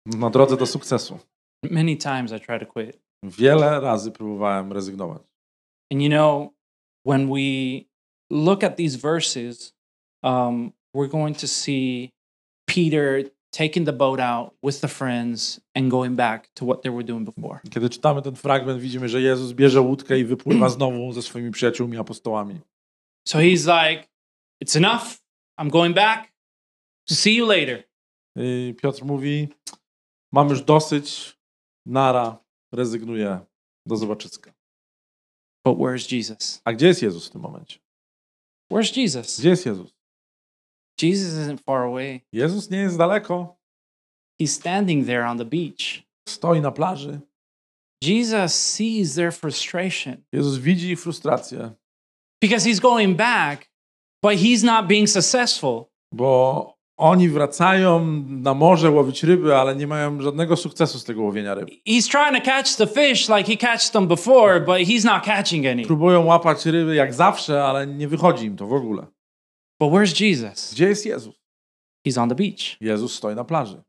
[0.06, 1.18] Na drodze do sukcesu.
[1.70, 3.00] Many times I tried to quit.
[3.22, 5.22] Wiele razy próbowałem rezygnować.
[5.92, 6.54] And you know,
[7.06, 7.84] when we
[8.30, 9.74] look at these verses,
[10.22, 12.10] um, we're going to see
[12.66, 17.04] Peter taking the boat out with the friends and going back to what they were
[17.04, 17.60] doing before.
[17.70, 21.96] Kiedy czytamy ten fragment, widzimy, że Jezus bierze łódkę i wypływa znowu ze swoimi przyjaciółmi,
[21.96, 22.60] apostołami.
[23.28, 24.10] So he's like,
[24.60, 25.22] It's enough.
[25.58, 26.32] I'm going back.
[27.08, 27.84] See you later.
[28.36, 29.48] I Piotr mówi,
[30.32, 31.36] mam już dosyć,
[31.86, 32.38] nara,
[32.72, 33.40] rezygnuję,
[33.86, 34.52] do zobaczyska.
[35.64, 36.60] But where's Jesus?
[36.64, 37.78] A gdzie jest Jezus w tym momencie?
[38.72, 39.40] Where's Jesus?
[39.40, 39.94] Gdzie jest Jezus?
[41.02, 42.20] Jesus isn't far away.
[42.32, 43.56] Jezus nie jest daleko,
[44.42, 46.02] He's standing there on the beach.
[46.28, 47.20] stoi na plaży.
[48.02, 51.70] Jesus sees their frustration Jezus widzi ich frustrację,
[52.42, 53.68] because he's going back,
[54.22, 55.84] but he's not being successful.
[56.14, 61.54] bo oni wracają na morze łowić ryby, ale nie mają żadnego sukcesu z tego łowienia
[61.54, 61.68] ryb.
[61.88, 65.66] He's trying to catch the fish like he catched them before, but he's not catching
[65.66, 65.82] any.
[65.84, 69.06] Próbują łapać ryby jak zawsze, ale nie wychodzi im to w ogóle.
[69.80, 70.72] But where's Jesus?
[70.74, 71.34] Gdzie jest Jezus?
[72.06, 72.76] He's on the beach.
[72.80, 73.82] Jezus stoi na plaży,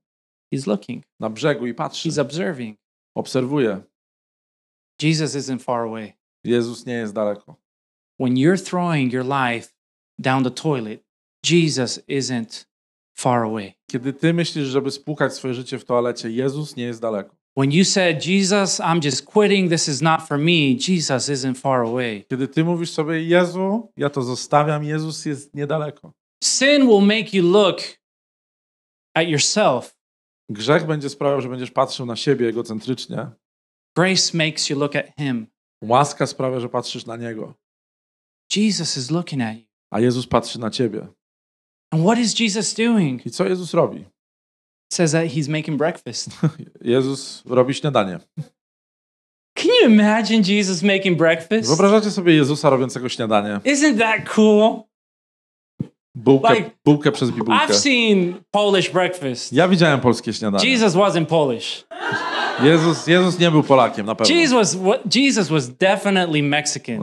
[0.54, 1.04] He's looking.
[1.20, 2.78] na brzegu i patrzy, He's observing.
[3.16, 3.82] obserwuje.
[5.02, 6.14] Jesus isn't far away.
[6.44, 7.56] Jezus nie jest daleko.
[8.20, 9.74] When you're throwing your life
[10.20, 11.04] down the toilet,
[11.44, 12.66] Jesus isn't
[13.18, 13.74] far away.
[13.92, 17.36] Kiedy ty myślisz, żeby spłukać swoje życie w toalecie, Jezus nie jest daleko.
[17.58, 21.84] When you said, Jesus, I'm just quitting, this is not for me, Jesus isn't far
[21.84, 22.26] away.
[22.30, 26.14] Kiedy ty mówisz sobie, Jezu, ja to zostawiam, Jezus jest niedaleko.
[26.44, 27.82] Sin will make you look
[29.14, 29.96] at yourself.
[30.50, 33.28] Grzech będzie sprawiał, że będziesz patrzył na siebie egocentrycznie.
[33.98, 35.48] Grace makes you look at Him.
[35.84, 37.54] Łaska sprawia, że patrzysz na Niego.
[38.56, 39.64] Jesus is looking at you.
[39.92, 41.08] A Jezus patrzy na ciebie.
[41.92, 43.26] And what is Jesus doing?
[43.26, 44.06] I co Jezus robi?
[44.92, 46.30] Says that He's making breakfast.
[46.82, 48.20] Jezus robi śniadanie.
[49.56, 51.68] Can you imagine Jesus making breakfast?
[51.70, 53.60] Wyobrażacie sobie Jezusa robiącego śniadanie?
[53.66, 54.82] Isn't that cool?
[56.16, 57.66] Bułkę, Like, bułkę przez bibułkę.
[57.68, 59.54] I've seen Polish breakfast.
[59.54, 60.70] Ja widziałem polskie śniadanie.
[60.70, 61.86] Jesus wasn't Polish.
[62.64, 64.36] Jezus, Jezus nie był Polakiem, na pewno.
[64.36, 67.00] Jesus was, Jesus was definitely Mexican.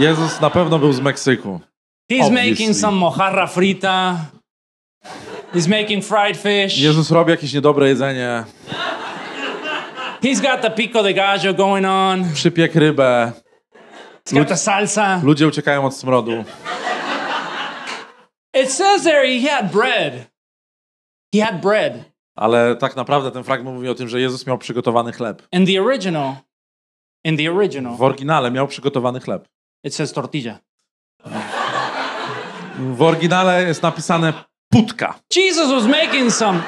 [0.00, 1.60] Jezus na pewno był z Meksyku.
[2.12, 2.50] He's Obviously.
[2.50, 4.16] making some mojarra frita.
[5.54, 6.78] He's making fried fish.
[6.78, 8.44] Jezus robi jakieś niedobre jedzenie,
[10.22, 12.24] He's got the pico de gallo going on.
[12.34, 13.32] przypiek rybę,
[14.28, 15.20] He's got the salsa.
[15.24, 16.44] ludzie uciekają od smrodu.
[18.54, 20.12] It says there he had bread.
[21.34, 21.92] He had bread.
[22.36, 25.42] Ale tak naprawdę ten fragment mówi o tym, że Jezus miał przygotowany chleb.
[25.52, 26.34] In the original,
[27.24, 29.48] in the original, W oryginale miał przygotowany chleb.
[29.84, 30.58] it says tortilla.
[32.78, 34.32] W oryginale jest napisane
[34.72, 35.14] putka.
[35.30, 36.62] Jesus was making some.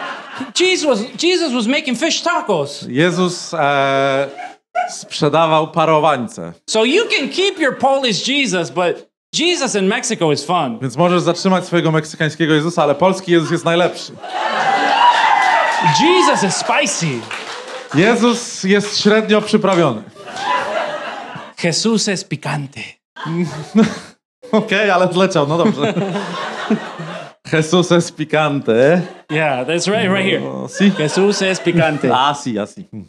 [0.54, 2.86] Jesus was Jesus was making fish tacos.
[2.88, 4.28] Jezus e,
[4.88, 6.52] sprzedawał parowańce.
[6.70, 10.78] So you can keep your Polish Jesus, but Jesus in Mexico is fun.
[10.82, 14.12] Więc możesz zatrzymać swojego meksykańskiego Jezusa, ale polski Jezus jest najlepszy.
[16.00, 17.06] Jesus is spicy.
[17.94, 20.02] Jezus jest średnio przyprawiony.
[21.64, 22.80] Jesus es picante.
[24.52, 25.94] Okej, ale zleciał, no dobrze.
[27.52, 29.02] Jesus es picante.
[29.30, 30.42] Yeah, that's right, right here.
[30.42, 30.90] O, si?
[30.90, 32.10] Jesus es picante.
[32.10, 32.86] Asi, asi.
[32.90, 33.04] Hmm.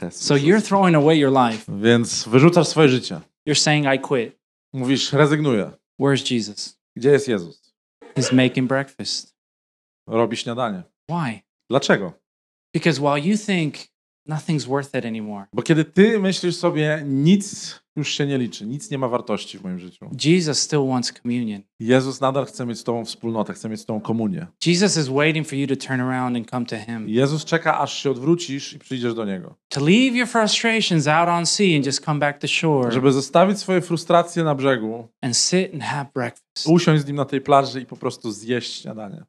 [0.00, 0.20] Jesus.
[0.20, 1.64] So you're throwing away your life.
[1.68, 3.20] Więc wyrzucasz swoje życie.
[3.46, 4.36] You're saying, I quit.
[4.72, 5.70] Mówisz, rezygnuję.
[6.00, 6.78] Where's Jesus?
[6.96, 7.74] Gdzie jest Jezus?
[8.16, 9.34] He's making breakfast.
[10.08, 10.82] Robi śniadanie.
[11.08, 11.42] Why?
[11.70, 12.12] Dlaczego?
[12.74, 13.76] Because while you think
[14.26, 18.90] nothing's worth it anymore, Bo kiedy ty myślisz sobie, nic już się nie liczy, nic
[18.90, 20.10] nie ma wartości w moim życiu.
[20.24, 21.62] Jesus still wants communion.
[21.80, 24.46] Jezus nadal chce mieć z tobą wspólnotę, chce mieć z tobą komunię.
[24.66, 27.08] Jesus is waiting for you to turn around and come to Him.
[27.08, 29.54] Jezus czeka, aż się odwrócisz i przyjdziesz do Niego.
[29.68, 33.58] To leave your frustrations out on sea and just come back to shore Żeby zostawić
[33.58, 36.66] swoje frustracje na brzegu, and sit and have breakfast.
[36.68, 39.24] usiąść z Nim na tej plaży i po prostu zjeść śniadanie.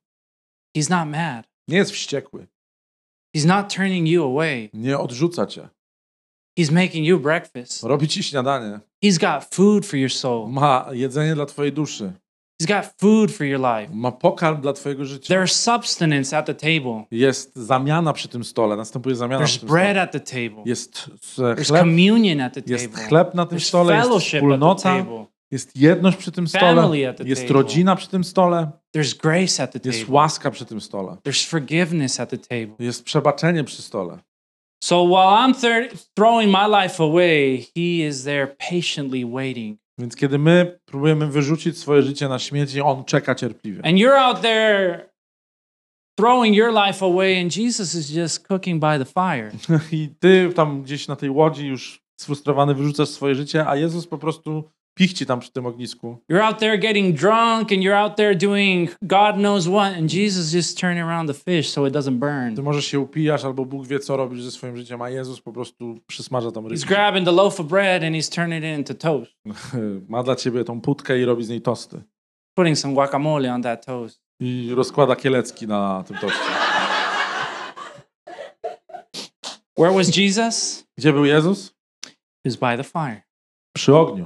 [0.77, 1.47] He's not mad.
[1.67, 2.47] Nie jest wściekły,
[3.37, 4.69] He's not turning you away.
[4.73, 5.69] nie odrzuca cię.
[6.57, 7.83] He's making you breakfast.
[7.83, 10.49] robi ci śniadanie, He's got food for your soul.
[10.49, 12.13] ma jedzenie dla twojej duszy,
[12.63, 13.93] He's got food for your life.
[13.93, 15.35] ma pokarm dla twojego życia.
[15.35, 17.03] There's substance at the table.
[17.11, 20.01] Jest zamiana przy tym stole, następuje zamiana przy There's tym bread stole.
[20.01, 20.63] at the table.
[20.65, 23.07] Jest e, There's chleb, communion at the jest table.
[23.07, 25.25] chleb na tym There's stole, jest fellowship at the wspólnota, table.
[25.51, 27.53] jest jedność przy tym stole, Family at the jest table.
[27.53, 32.19] rodzina przy tym stole, There's grace at the jest łaska przy tym stole, There's forgiveness
[32.19, 32.75] at the table.
[32.79, 34.19] jest przebaczenie przy stole.
[34.83, 35.53] So while I'm
[36.15, 39.77] throwing my life away, He is there patiently waiting.
[39.99, 43.85] Więc kiedy my próbujemy wyrzucić swoje życie na śmieci, On czeka cierpliwie.
[43.85, 45.09] And you're out there
[46.19, 49.51] throwing your life away, and Jesus is just cooking by the fire.
[49.91, 54.17] I ty tam gdzieś na tej łodzi już sfrustrowany wyrzucasz swoje życie, a Jezus po
[54.17, 56.17] prostu pichci tam przy tym ognisku.
[56.31, 60.53] You're out there getting drunk, and you're out there doing God knows what, and Jesus
[60.53, 62.55] just turning around the fish so it doesn't burn.
[62.55, 65.53] Ty może się upijasz, albo Bóg wie, co robisz ze swoim życiem, a Jezus po
[65.53, 66.87] prostu przysmaża tam He's rybkę.
[66.95, 69.31] grabbing the loaf of bread and he's turning it into toast,
[70.09, 72.01] Ma dla ciebie tą putkę i robi z niej tosty.
[72.55, 74.21] putting some guacamole on that toast.
[74.39, 76.39] I rozkłada kielecki na tym toście.
[79.77, 80.85] Where was Jesus?
[80.97, 81.73] Gdzie był Jezus?
[82.45, 83.21] He was by the fire.
[83.75, 84.25] Przy ogniu.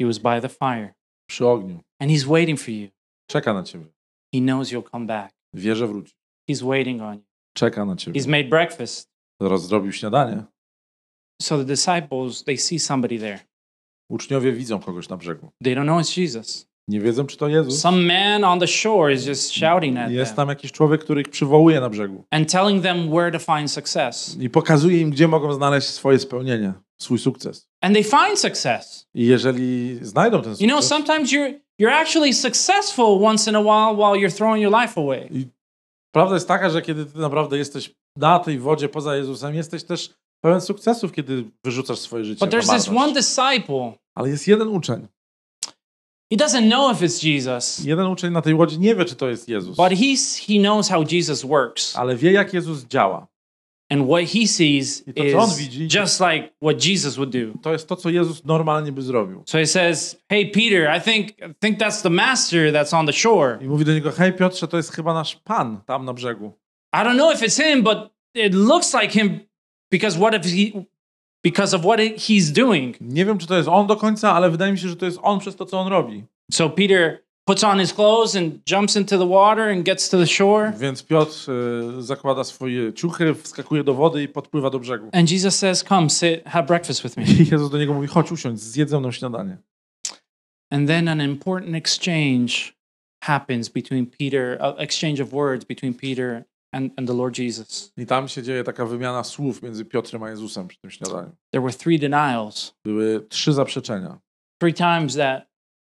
[0.00, 0.94] He was by the fire.
[1.26, 1.80] Przy ogniu.
[2.00, 2.88] And he's waiting for you.
[3.26, 3.86] Czeka na ciebie.
[4.34, 5.32] He knows you'll come back.
[5.54, 6.14] Wie, że wróci.
[6.50, 7.24] He's waiting on you.
[7.56, 8.20] Czeka na ciebie.
[8.20, 9.08] He's made breakfast.
[9.40, 10.44] Zaraz zrobił śniadanie.
[11.42, 13.38] So the disciples, they see somebody there.
[14.10, 15.50] Uczniowie widzą kogoś na brzegu.
[15.64, 16.66] They don't know it's Jesus.
[16.88, 17.80] Nie wiedzą, czy to Jezus.
[17.80, 21.28] Some man on the shore is just shouting at Jest tam jakiś człowiek, który ich
[21.28, 22.24] przywołuje na brzegu.
[22.30, 24.36] and telling them where to find success.
[24.40, 27.68] I pokazuje im, gdzie mogą znaleźć swoje spełnienie, swój sukces.
[27.84, 29.06] And they find success.
[29.14, 33.60] I jeżeli znajdą ten You know, sukces, sometimes you're you're actually successful once in a
[33.60, 35.28] while while you're throwing your life away.
[36.14, 40.14] prawda jest taka, że kiedy ty naprawdę jesteś na tej wodzie poza Jezusem, jesteś też
[40.40, 43.92] pełen sukcesów, kiedy wyrzucasz swoje życie But there's this one disciple.
[44.14, 45.06] Ale jest jeden uczeń.
[46.32, 49.28] He doesn't know if it's Jesus, Jeden uczeń na tej łodzi nie wie, czy to
[49.28, 49.76] jest Jezus.
[49.76, 51.96] but he's he knows how Jesus works.
[51.96, 53.26] Ale wie, jak Jezus działa.
[53.94, 57.58] And what he sees I to, co on widzi- just like what Jesus would do.
[57.62, 59.42] To jest to, co Jezus normalnie by zrobił.
[59.46, 63.12] So he says, "Hey Peter, I think I think that's the master that's on the
[63.12, 63.58] shore.
[63.62, 66.52] I mówi do niego, hej Piotrze, to jest chyba nasz Pan tam na brzegu.
[66.94, 67.98] I don't know if it's him, but
[68.34, 69.40] it looks like him
[69.92, 70.84] because what if he
[71.44, 74.72] because of what he's doing." Nie wiem, czy to jest on do końca, ale wydaje
[74.72, 76.24] mi się, że to jest on przez to, co on robi.
[76.52, 80.26] So Peter puts on his clothes and jumps into the water and gets to the
[80.26, 80.72] shore.
[80.78, 81.50] Więc Piotr
[81.98, 85.08] y, zakłada swoje ciuchy, wskakuje do wody i podpływa do brzegu.
[85.12, 88.32] And Jesus says, "Come, sit, have breakfast with me." I Jezus do niego mówi, chodź
[88.32, 89.56] usiądź, zjedz ze mną śniadanie.
[90.70, 92.74] And then an important exchange
[93.24, 97.92] happens between Peter, uh, exchange of words between Peter and, and the Lord Jesus.
[97.96, 101.30] I tam się dzieje taka wymiana słów między Piotrem a Jezusem przy tym śniadaniu.
[101.52, 102.74] There were three denials.
[102.84, 104.18] Były trzy zaprzeczenia.
[104.60, 105.46] Three times that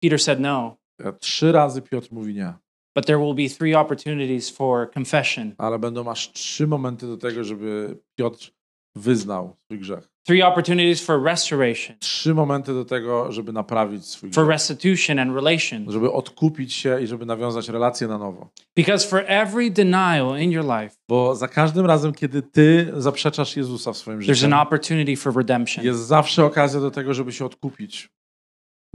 [0.01, 0.78] Peter said no,
[1.19, 2.53] Trzy razy Piotr mówi nie,
[2.95, 7.43] but there will be three opportunities for confession, ale będą aż trzy momenty do tego,
[7.43, 8.51] żeby Piotr
[8.95, 10.09] wyznał swój grzech.
[10.27, 14.53] three opportunities for restoration, Trzy momenty do tego, żeby naprawić swój for grzech.
[14.53, 15.91] restitution and relation.
[15.91, 18.49] Żeby odkupić się i żeby nawiązać relacje na nowo.
[18.75, 23.93] Because for every denial in your life, Bo za każdym razem, kiedy ty zaprzeczasz Jezusa
[23.93, 25.85] w swoim there's życiu, an opportunity for redemption.
[25.85, 28.09] jest zawsze okazja do tego, żeby się odkupić.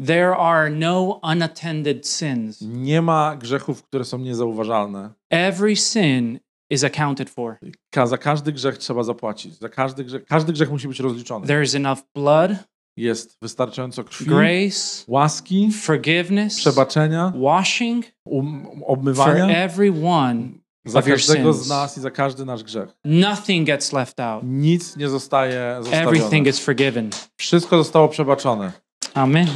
[0.06, 2.60] There are no unattended sins.
[2.60, 5.10] Nie ma grzechów, które są niezauważalne.
[5.30, 6.38] Every sin
[6.70, 7.58] is accounted for.
[7.90, 9.58] Ka- za każdy grzech trzeba zapłacić.
[9.58, 11.46] Za każdy grzech, każdy grzech musi być rozliczony.
[11.46, 12.50] There is enough blood,
[12.96, 20.48] Jest wystarczająco krwi, grace, łaski, forgiveness, przebaczenia, washing um, for obmywania everyone.
[20.84, 22.88] za każdego z nas i za każdy nasz grzech.
[23.04, 24.42] Nothing gets left out.
[24.46, 26.48] Nic nie zostaje Everything zostawione.
[26.50, 27.10] is forgiven.
[27.36, 28.72] Wszystko zostało przebaczone.
[29.14, 29.46] Amen.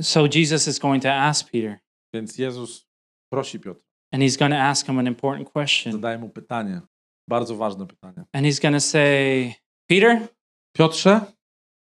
[0.00, 1.80] So Jesus is going to ask Peter,
[2.14, 2.86] Więc Jezus
[3.32, 5.92] prosi Piotra, and he's going to ask him an important question.
[5.92, 6.80] zadaje mu pytanie,
[7.28, 8.24] bardzo ważne pytanie.
[8.32, 9.54] And he's going to say,
[9.88, 10.28] Peter,
[10.76, 11.20] Piotrze,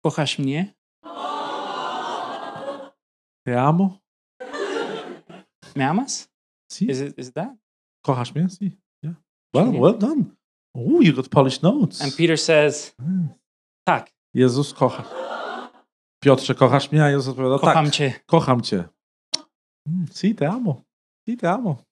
[0.07, 0.75] kochasz mnie?
[3.47, 3.99] te amo?
[5.77, 6.29] ¿Me amas?
[6.71, 6.91] Si?
[6.91, 7.55] Is it is it that?
[8.07, 8.49] Kochasz mnie?
[8.49, 8.77] Si?
[9.03, 9.15] Yeah.
[9.55, 10.25] Well, well done.
[10.75, 12.01] Oh, you got polished notes.
[12.03, 13.29] And Peter says, Mm.
[13.85, 15.05] Tak, Jezus kocha.
[16.23, 17.05] Piotrze, kochasz mnie?
[17.05, 18.85] A Jezus odpowiada, kocham tak, cię, kocham cię.
[19.89, 20.83] Mm, Si, te amo.
[21.29, 21.85] Si, te amo.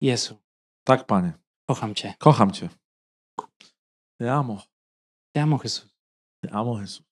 [0.00, 0.36] Jezu,
[0.86, 1.32] Tak, Panie,
[1.70, 2.14] kocham cię.
[2.18, 2.68] kocham cię.
[4.20, 4.62] Te amo.
[5.34, 5.88] Te amo, Jesús.
[6.42, 7.02] Te amo, Jezus.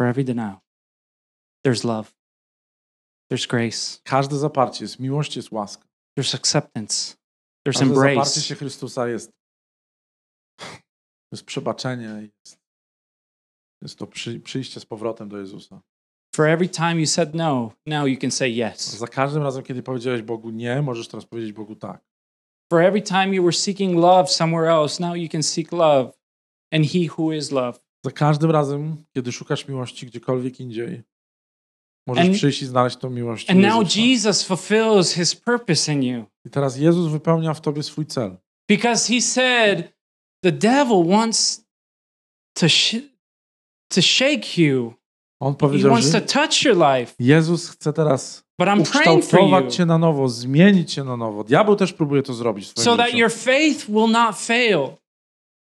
[0.00, 0.60] For every denial,
[1.66, 2.14] there's love.
[3.32, 4.00] There's grace.
[4.04, 5.84] Każde zaparcie jest miłość, jest łaska.
[6.18, 7.16] There's acceptance.
[7.66, 8.40] There's Każde zaparcie embrace.
[8.40, 9.30] się Chrystusa jest
[11.32, 12.04] jest przebaczenie,
[12.44, 12.58] jest,
[13.86, 15.80] jest to przy, przyjście z powrotem do Jezusa.
[16.34, 18.98] For every time you said no, now you can say yes.
[18.98, 22.04] Za każdym razem, kiedy powiedziałeś Bogu nie, możesz teraz powiedzieć Bogu tak.
[22.72, 26.12] For every time you were seeking love somewhere else, now you can seek love
[26.72, 27.78] and He who is love.
[28.04, 31.02] Za każdym razem, kiedy szukasz miłości gdziekolwiek indziej,
[32.06, 33.50] możesz And- przyjść i znaleźć tą miłość.
[33.50, 33.96] And now.
[33.96, 38.36] Jesus fulfills His purpose in you I teraz Jezus wypełnia w tobie swój cel.
[38.68, 39.92] because He said,
[40.44, 41.66] The devil wants
[42.54, 42.66] to,
[43.88, 44.92] to shake you,
[45.40, 47.14] On He powiedział, wants to touch your life.
[47.18, 51.16] Jezus chce teraz But I'm praying for you ukształtować cię na nowo, zmienić cię na
[51.16, 51.44] nowo.
[51.44, 53.18] Diabeł też próbuje to zrobić w so swoim that życiu.
[53.18, 54.88] your faith will not fail.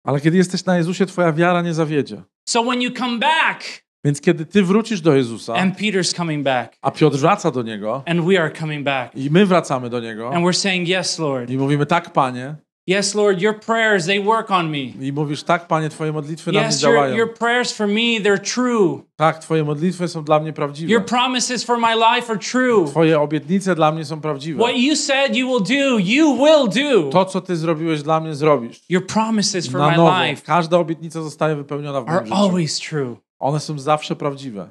[0.06, 2.22] Ale kiedy jesteś na Jezusie, twoja wiara nie zawiedzie.
[2.48, 3.62] So when you come back,
[4.04, 8.02] Więc kiedy ty wrócisz do Jezusa, and Peter's coming back, a Piotr wraca do Niego
[8.06, 11.50] and we are coming back, i my wracamy do Niego and we're saying, Yes, Lord.
[11.50, 12.54] i mówimy tak, Panie,
[12.90, 14.78] Yes, Lord, your prayers, they work on me.
[14.78, 17.16] i mówisz tak, Panie, Twoje modlitwy na mnie Yes, your, działają.
[17.16, 19.02] your prayers for me, they're true.
[19.16, 21.00] Tak, Twoje modlitwy są dla mnie Your prawdziwe.
[21.00, 22.86] promises for my life are true.
[22.86, 24.62] Twoje obietnice dla mnie są prawdziwe.
[24.64, 27.10] What you said you will do, you will do.
[27.10, 28.80] To, co Ty zrobiłeś dla mnie, zrobisz.
[28.88, 32.36] Your promises for Na my life Każda obietnica zostaje wypełniona w moim are życiu.
[32.38, 33.16] always true.
[33.38, 34.70] One są zawsze prawdziwe.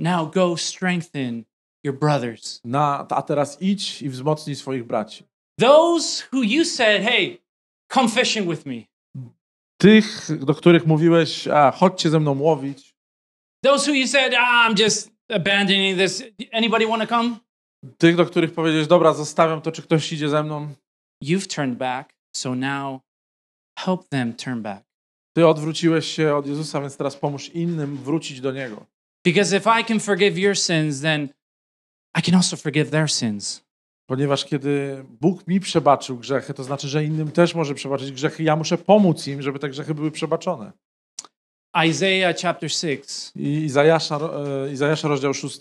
[0.00, 1.44] Now go strengthen
[1.84, 2.60] your brothers.
[2.64, 5.24] Na, a teraz idź i wzmocnij swoich braci.
[5.60, 7.38] Those who you said, hey,
[7.92, 8.82] come fishing with me.
[9.78, 12.94] Tych, do których mówiłeś, a chodźcie ze mną łowić.
[13.64, 16.22] Those who you said, ah, I'm just abandoning this.
[16.52, 17.36] Anybody want to come?
[17.98, 20.74] Tych, do których powiedziałeś, dobra, zostawiam to, czy ktoś idzie ze mną.
[21.24, 23.00] You've turned back, so now
[23.78, 24.84] help them turn back.
[25.36, 28.86] Ty odwróciłeś się od Jezusa, więc teraz pomóż innym wrócić do Niego.
[29.26, 31.28] Because if I can forgive your sins, then
[32.18, 33.63] I can also forgive their sins.
[34.06, 38.42] Ponieważ kiedy Bóg mi przebaczył grzechy, to znaczy, że innym też może przebaczyć grzechy.
[38.42, 40.72] Ja muszę pomóc im, żeby te grzechy były przebaczone.
[41.88, 44.16] Isaiah chapter 6 I Izajasza,
[44.66, 45.58] e, Izajasza rozdział 6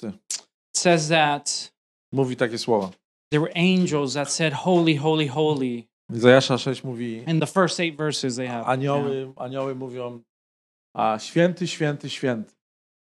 [0.76, 1.74] says that
[2.12, 2.90] mówi takie słowa.
[3.32, 5.84] there were angels that said, Holy, holy, holy.
[6.14, 8.66] Izajasza 6 mówi, In the first eight verses they have.
[8.66, 10.22] anioły, anioły mówią,
[10.96, 12.54] a święty, święty, święty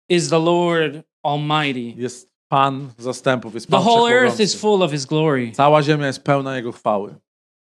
[0.10, 2.02] Is the Lord Almighty.
[2.02, 5.52] jest Pan zastępów, jest The Pan whole earth is full of His glory.
[5.52, 7.16] Cała ziemia jest pełna Jego chwały.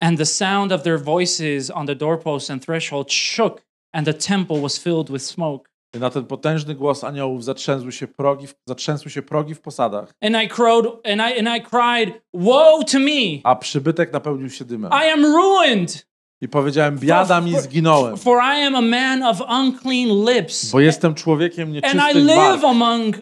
[0.00, 3.62] And the sound of their voices on the doorpost and threshold shook,
[3.92, 5.70] and the temple was filled with smoke.
[5.96, 10.12] I na ten potężny głos aniołów zatrzęsły się progi, w- zatrzęsły się progi w posadach,
[10.22, 13.40] And I crowed, and I and I cried, Woe to me!
[13.44, 14.90] a przybytek napełnił się dymem.
[14.92, 16.06] I am ruined,
[16.40, 20.80] I powiedziałem, biada mi, for- zginąłem, for I am a man of unclean lips, bo
[20.80, 22.64] jestem człowiekiem and I nieczystych live bark.
[22.64, 23.16] among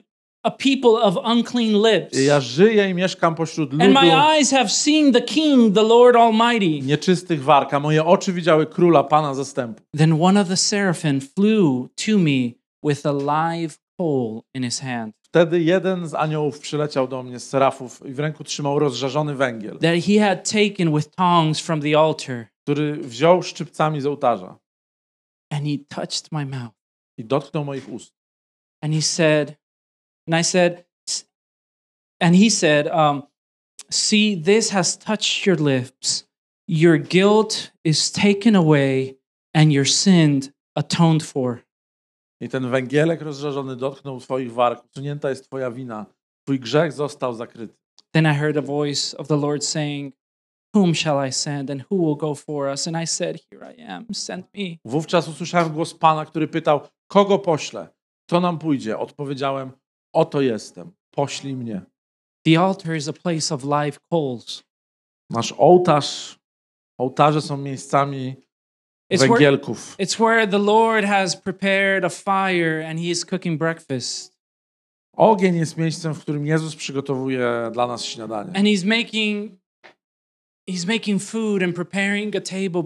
[0.47, 2.25] a people of unclean lips.
[2.25, 6.17] Ja żyję i mieszkam pośród And ludu my eyes have seen the King, the Lord
[6.17, 6.87] Almighty.
[6.87, 9.83] nieczystych warg, a moje oczy widziały króla, Pana zastępu.
[9.97, 12.51] Then one of the seraphim flew to me
[12.85, 17.49] with a live coal in his hand Wtedy jeden z aniołów przyleciał do mnie z
[17.49, 21.99] serafów i w ręku trzymał rozżarzony węgiel, that he had taken with tongs from the
[21.99, 24.57] altar, który wziął szczypcami z ołtarza
[25.51, 26.75] and he touched my mouth.
[27.19, 28.13] i dotknął moich ust.
[28.83, 29.57] And he said,
[30.27, 31.25] and I said, "S-
[32.21, 33.23] and he said, um,
[33.91, 36.27] see, this has touched your lips.
[36.69, 39.15] Your guilt is taken away,
[39.55, 40.41] and your sin
[40.75, 41.63] atoned for.
[42.41, 44.85] I ten węgielek rozżarzony dotknął twoich warg.
[44.85, 46.07] Usunięta jest twoja wina.
[46.45, 47.75] Twój grzech został zakryty.
[48.13, 50.15] Then I heard a voice of the Lord saying,
[50.75, 52.89] Whom shall I send, and who will go for us?
[52.89, 54.77] And I said, Here I am, send me.
[54.85, 57.89] Wówczas usłyszałem głos Pana, który pytał, kogo poślę?
[58.29, 58.99] Kto nam pójdzie?
[58.99, 59.71] Odpowiedziałem,
[60.17, 61.83] oto jestem, poślij mnie.
[62.47, 64.63] The altar is a place of live coals.
[65.31, 66.39] Nasz ołtarz,
[66.99, 68.37] ołtarze są miejscami
[69.13, 69.97] It's where, węgielków.
[69.99, 74.37] it's where the Lord has prepared a fire and he is cooking breakfast.
[75.17, 78.49] Ogień jest miejscem, w którym Jezus przygotowuje dla nas śniadanie.
[78.49, 79.53] And he's making
[80.71, 82.83] he's making food and preparing a table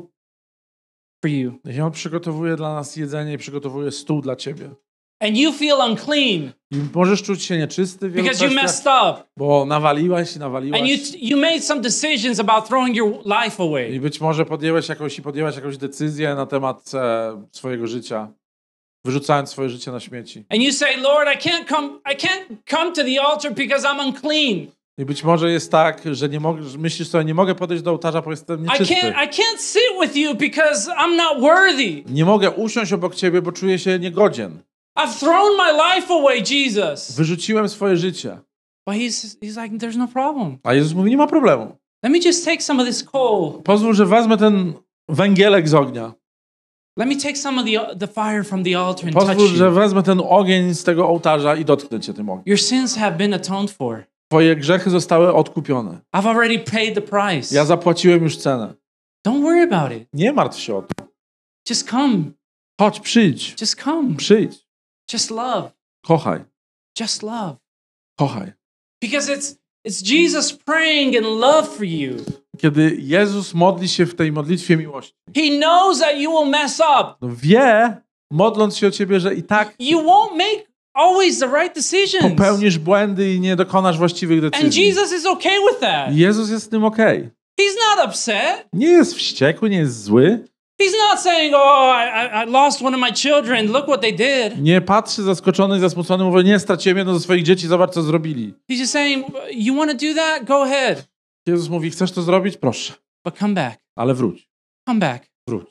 [1.22, 1.58] for you.
[1.64, 4.70] I On przygotowuje dla nas jedzenie i przygotowuje stół dla ciebie.
[5.20, 9.22] And you feel unclean I możesz czuć się nieczysty w because you messed up.
[9.36, 10.80] bo nawaliłeś i nawaliłaś.
[10.80, 14.00] And you you made some decisions about throwing your life I away.
[14.00, 18.28] być może podjęłeś jakąś i podjęłaś jakąś decyzję na temat e, swojego życia,
[19.04, 20.44] wyrzucając swoje życie na śmieci.
[20.48, 24.06] And you say, Lord, I can't come, I can't come to the altar because I'm
[24.06, 24.66] unclean.
[24.98, 28.22] I być może jest tak, że nie mogę, myślisz sobie, nie mogę podejść do ołtarza,
[28.22, 28.94] bo jestem I nieczysty.
[28.94, 32.02] can't I can't sit with you because I'm not worthy.
[32.08, 34.58] Nie mogę usiąść obok ciebie, bo czuję się niegodzien.
[35.04, 37.12] I've thrown my life away, Jesus.
[37.16, 38.38] Wyrzuciłem swoje życie.
[38.88, 40.58] But he's he's like, there's no problem.
[40.62, 41.76] A Jezus mówi, nie ma problemu.
[42.02, 43.62] Let me just take some of this coal.
[43.64, 44.72] Pozwól, że wezmę ten
[45.08, 46.12] węgielek z ognia.
[46.98, 49.66] Let me take some of the, the fire from the altar and touch Pozwól, że
[49.66, 49.72] you.
[49.72, 52.42] wezmę ten ogień z tego ołtarza i dotknę cię tym ogniem.
[52.46, 54.04] Your sins have been atoned for.
[54.28, 55.98] Twoje grzechy zostały odkupione.
[56.16, 57.54] I've already paid the price.
[57.54, 58.74] Ja zapłaciłem już cenę.
[59.28, 60.08] Don't worry about it.
[60.12, 61.04] Nie martw się o to.
[61.70, 62.18] Just come.
[62.80, 63.56] Chodź, przyjdź.
[63.60, 64.14] Just come.
[64.16, 64.69] Przyjdź.
[65.12, 65.70] Just love.
[66.06, 66.44] Kochaj.
[67.00, 67.56] Just love.
[68.18, 68.52] Kochaj.
[69.02, 69.56] Because it's
[69.88, 72.16] it's Jesus praying in love for you.
[72.58, 77.14] Kiedy Jezus modli się w tej modlitwie miłości, He knows that you will mess up.
[77.20, 77.96] no wie,
[78.32, 82.30] modląc się o ciebie, że i tak You won't make always the right decisions.
[82.30, 84.86] popełnisz błędy i nie dokonasz właściwych And decyzji.
[84.86, 86.14] Jesus is okay with that.
[86.16, 87.30] Jezus jest z tym okej.
[87.60, 88.66] He's not upset.
[88.72, 90.44] Nie jest wściekły, nie jest zły.
[90.80, 93.66] He's not saying, "Oh, I, I- lost one of my children.
[93.72, 97.42] Look what they did." Nie patrzy zaskoczony i zasmucony, mówi, nie, straciłem jedno ze swoich
[97.42, 98.54] dzieci, zobacz co zrobili.
[98.70, 100.44] He's just saying, "You want to do that?
[100.44, 101.08] Go ahead,
[101.46, 102.56] Jezus mówi, chcesz to zrobić?
[102.56, 102.92] Proszę,
[103.24, 103.78] but come back.
[103.96, 104.48] ale wróć.
[104.88, 105.22] Come back.
[105.48, 105.66] Wróć.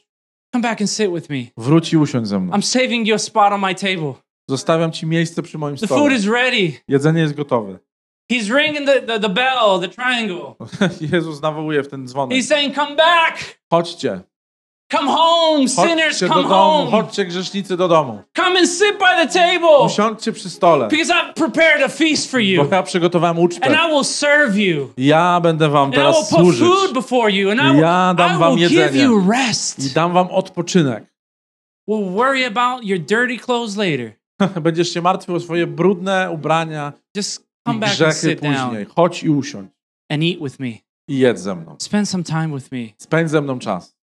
[0.56, 1.44] Come back and sit with me.
[1.58, 2.54] Wróć i usiądź ze mną.
[2.54, 4.14] I'm saving you a spot on my table.
[4.50, 6.16] Zostawiam ci miejsce przy moim The food stole.
[6.16, 6.74] is ready.
[6.88, 7.80] Jedzenie jest gotowe.
[8.32, 10.56] He's ringing the, the, the bell, the triangle.
[11.14, 12.38] Jezus nawołuje w ten dzwonek.
[12.38, 13.60] He's saying, "Come back.
[13.70, 14.22] Chodźcie.
[14.92, 16.20] Come home, sinners.
[16.20, 16.56] Chodźcie do Come domu.
[16.56, 16.92] home.
[16.92, 18.22] Chodźcie grzesznicy do domu.
[18.36, 20.88] Come and sit by the table." Usiądźcie przy stole.
[20.88, 23.70] Because I've prepared a feast for Bo you, ja przygotowałem and ucztę.
[23.88, 26.60] I will serve you, Ja będę wam and I will teraz put służyć.
[26.68, 29.04] food before you, and I will, Ja dam I wam will give jedzenie.
[29.04, 29.94] you I rest.
[29.94, 31.04] dam wam odpoczynek.
[31.90, 34.12] We'll worry about your dirty clothes later.
[34.62, 38.56] Będziesz się martwił o swoje brudne ubrania Just i come back and sit później.
[38.58, 39.70] down Chodź i usiądź.
[40.12, 40.68] and eat with me.
[41.08, 41.76] I jedz ze mną.
[41.80, 42.80] Spend some time with me.
[42.98, 43.99] Spędź ze mną czas.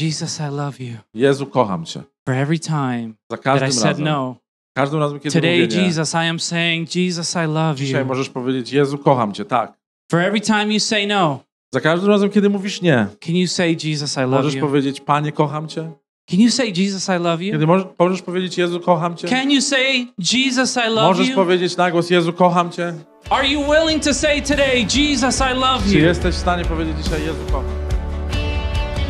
[0.00, 0.96] Jesus, I love you.
[1.14, 2.02] Jezu, kocham cię.
[2.26, 4.04] For every time Za that I każdym said razem.
[4.04, 4.36] no,
[4.76, 5.82] Każdym razem, kiedy today, mówię nie.
[5.86, 8.06] Jesus, I am saying, Jesus, I love Dzisiaj you.
[8.06, 9.44] możesz powiedzieć, Jezu, kocham cię.
[9.44, 9.72] Tak.
[10.10, 11.40] For every time you say no,
[11.74, 14.60] Za każdym razem, kiedy mówisz nie, can you say, Jesus, I love możesz you?
[14.60, 15.90] powiedzieć, Panie, kocham cię.
[16.30, 17.52] Can you say, Jesus, I love you?
[17.52, 19.28] Kiedy możesz, możesz powiedzieć, Jezu, kocham cię.
[19.28, 21.34] Can you say, Jesus, I love Możesz you?
[21.34, 22.94] powiedzieć na głos, Jezu, kocham cię.
[23.30, 26.04] Are you willing to say today, Jesus, I love Czy you?
[26.04, 27.79] jesteś w stanie powiedzieć dzisiaj, Jezu, kocham?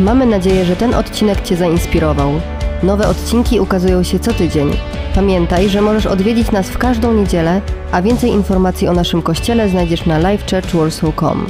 [0.01, 2.40] Mamy nadzieję, że ten odcinek Cię zainspirował.
[2.82, 4.70] Nowe odcinki ukazują się co tydzień.
[5.14, 7.61] Pamiętaj, że możesz odwiedzić nas w każdą niedzielę,
[7.92, 11.46] a więcej informacji o naszym kościele znajdziesz na livechurchwarsaw.com.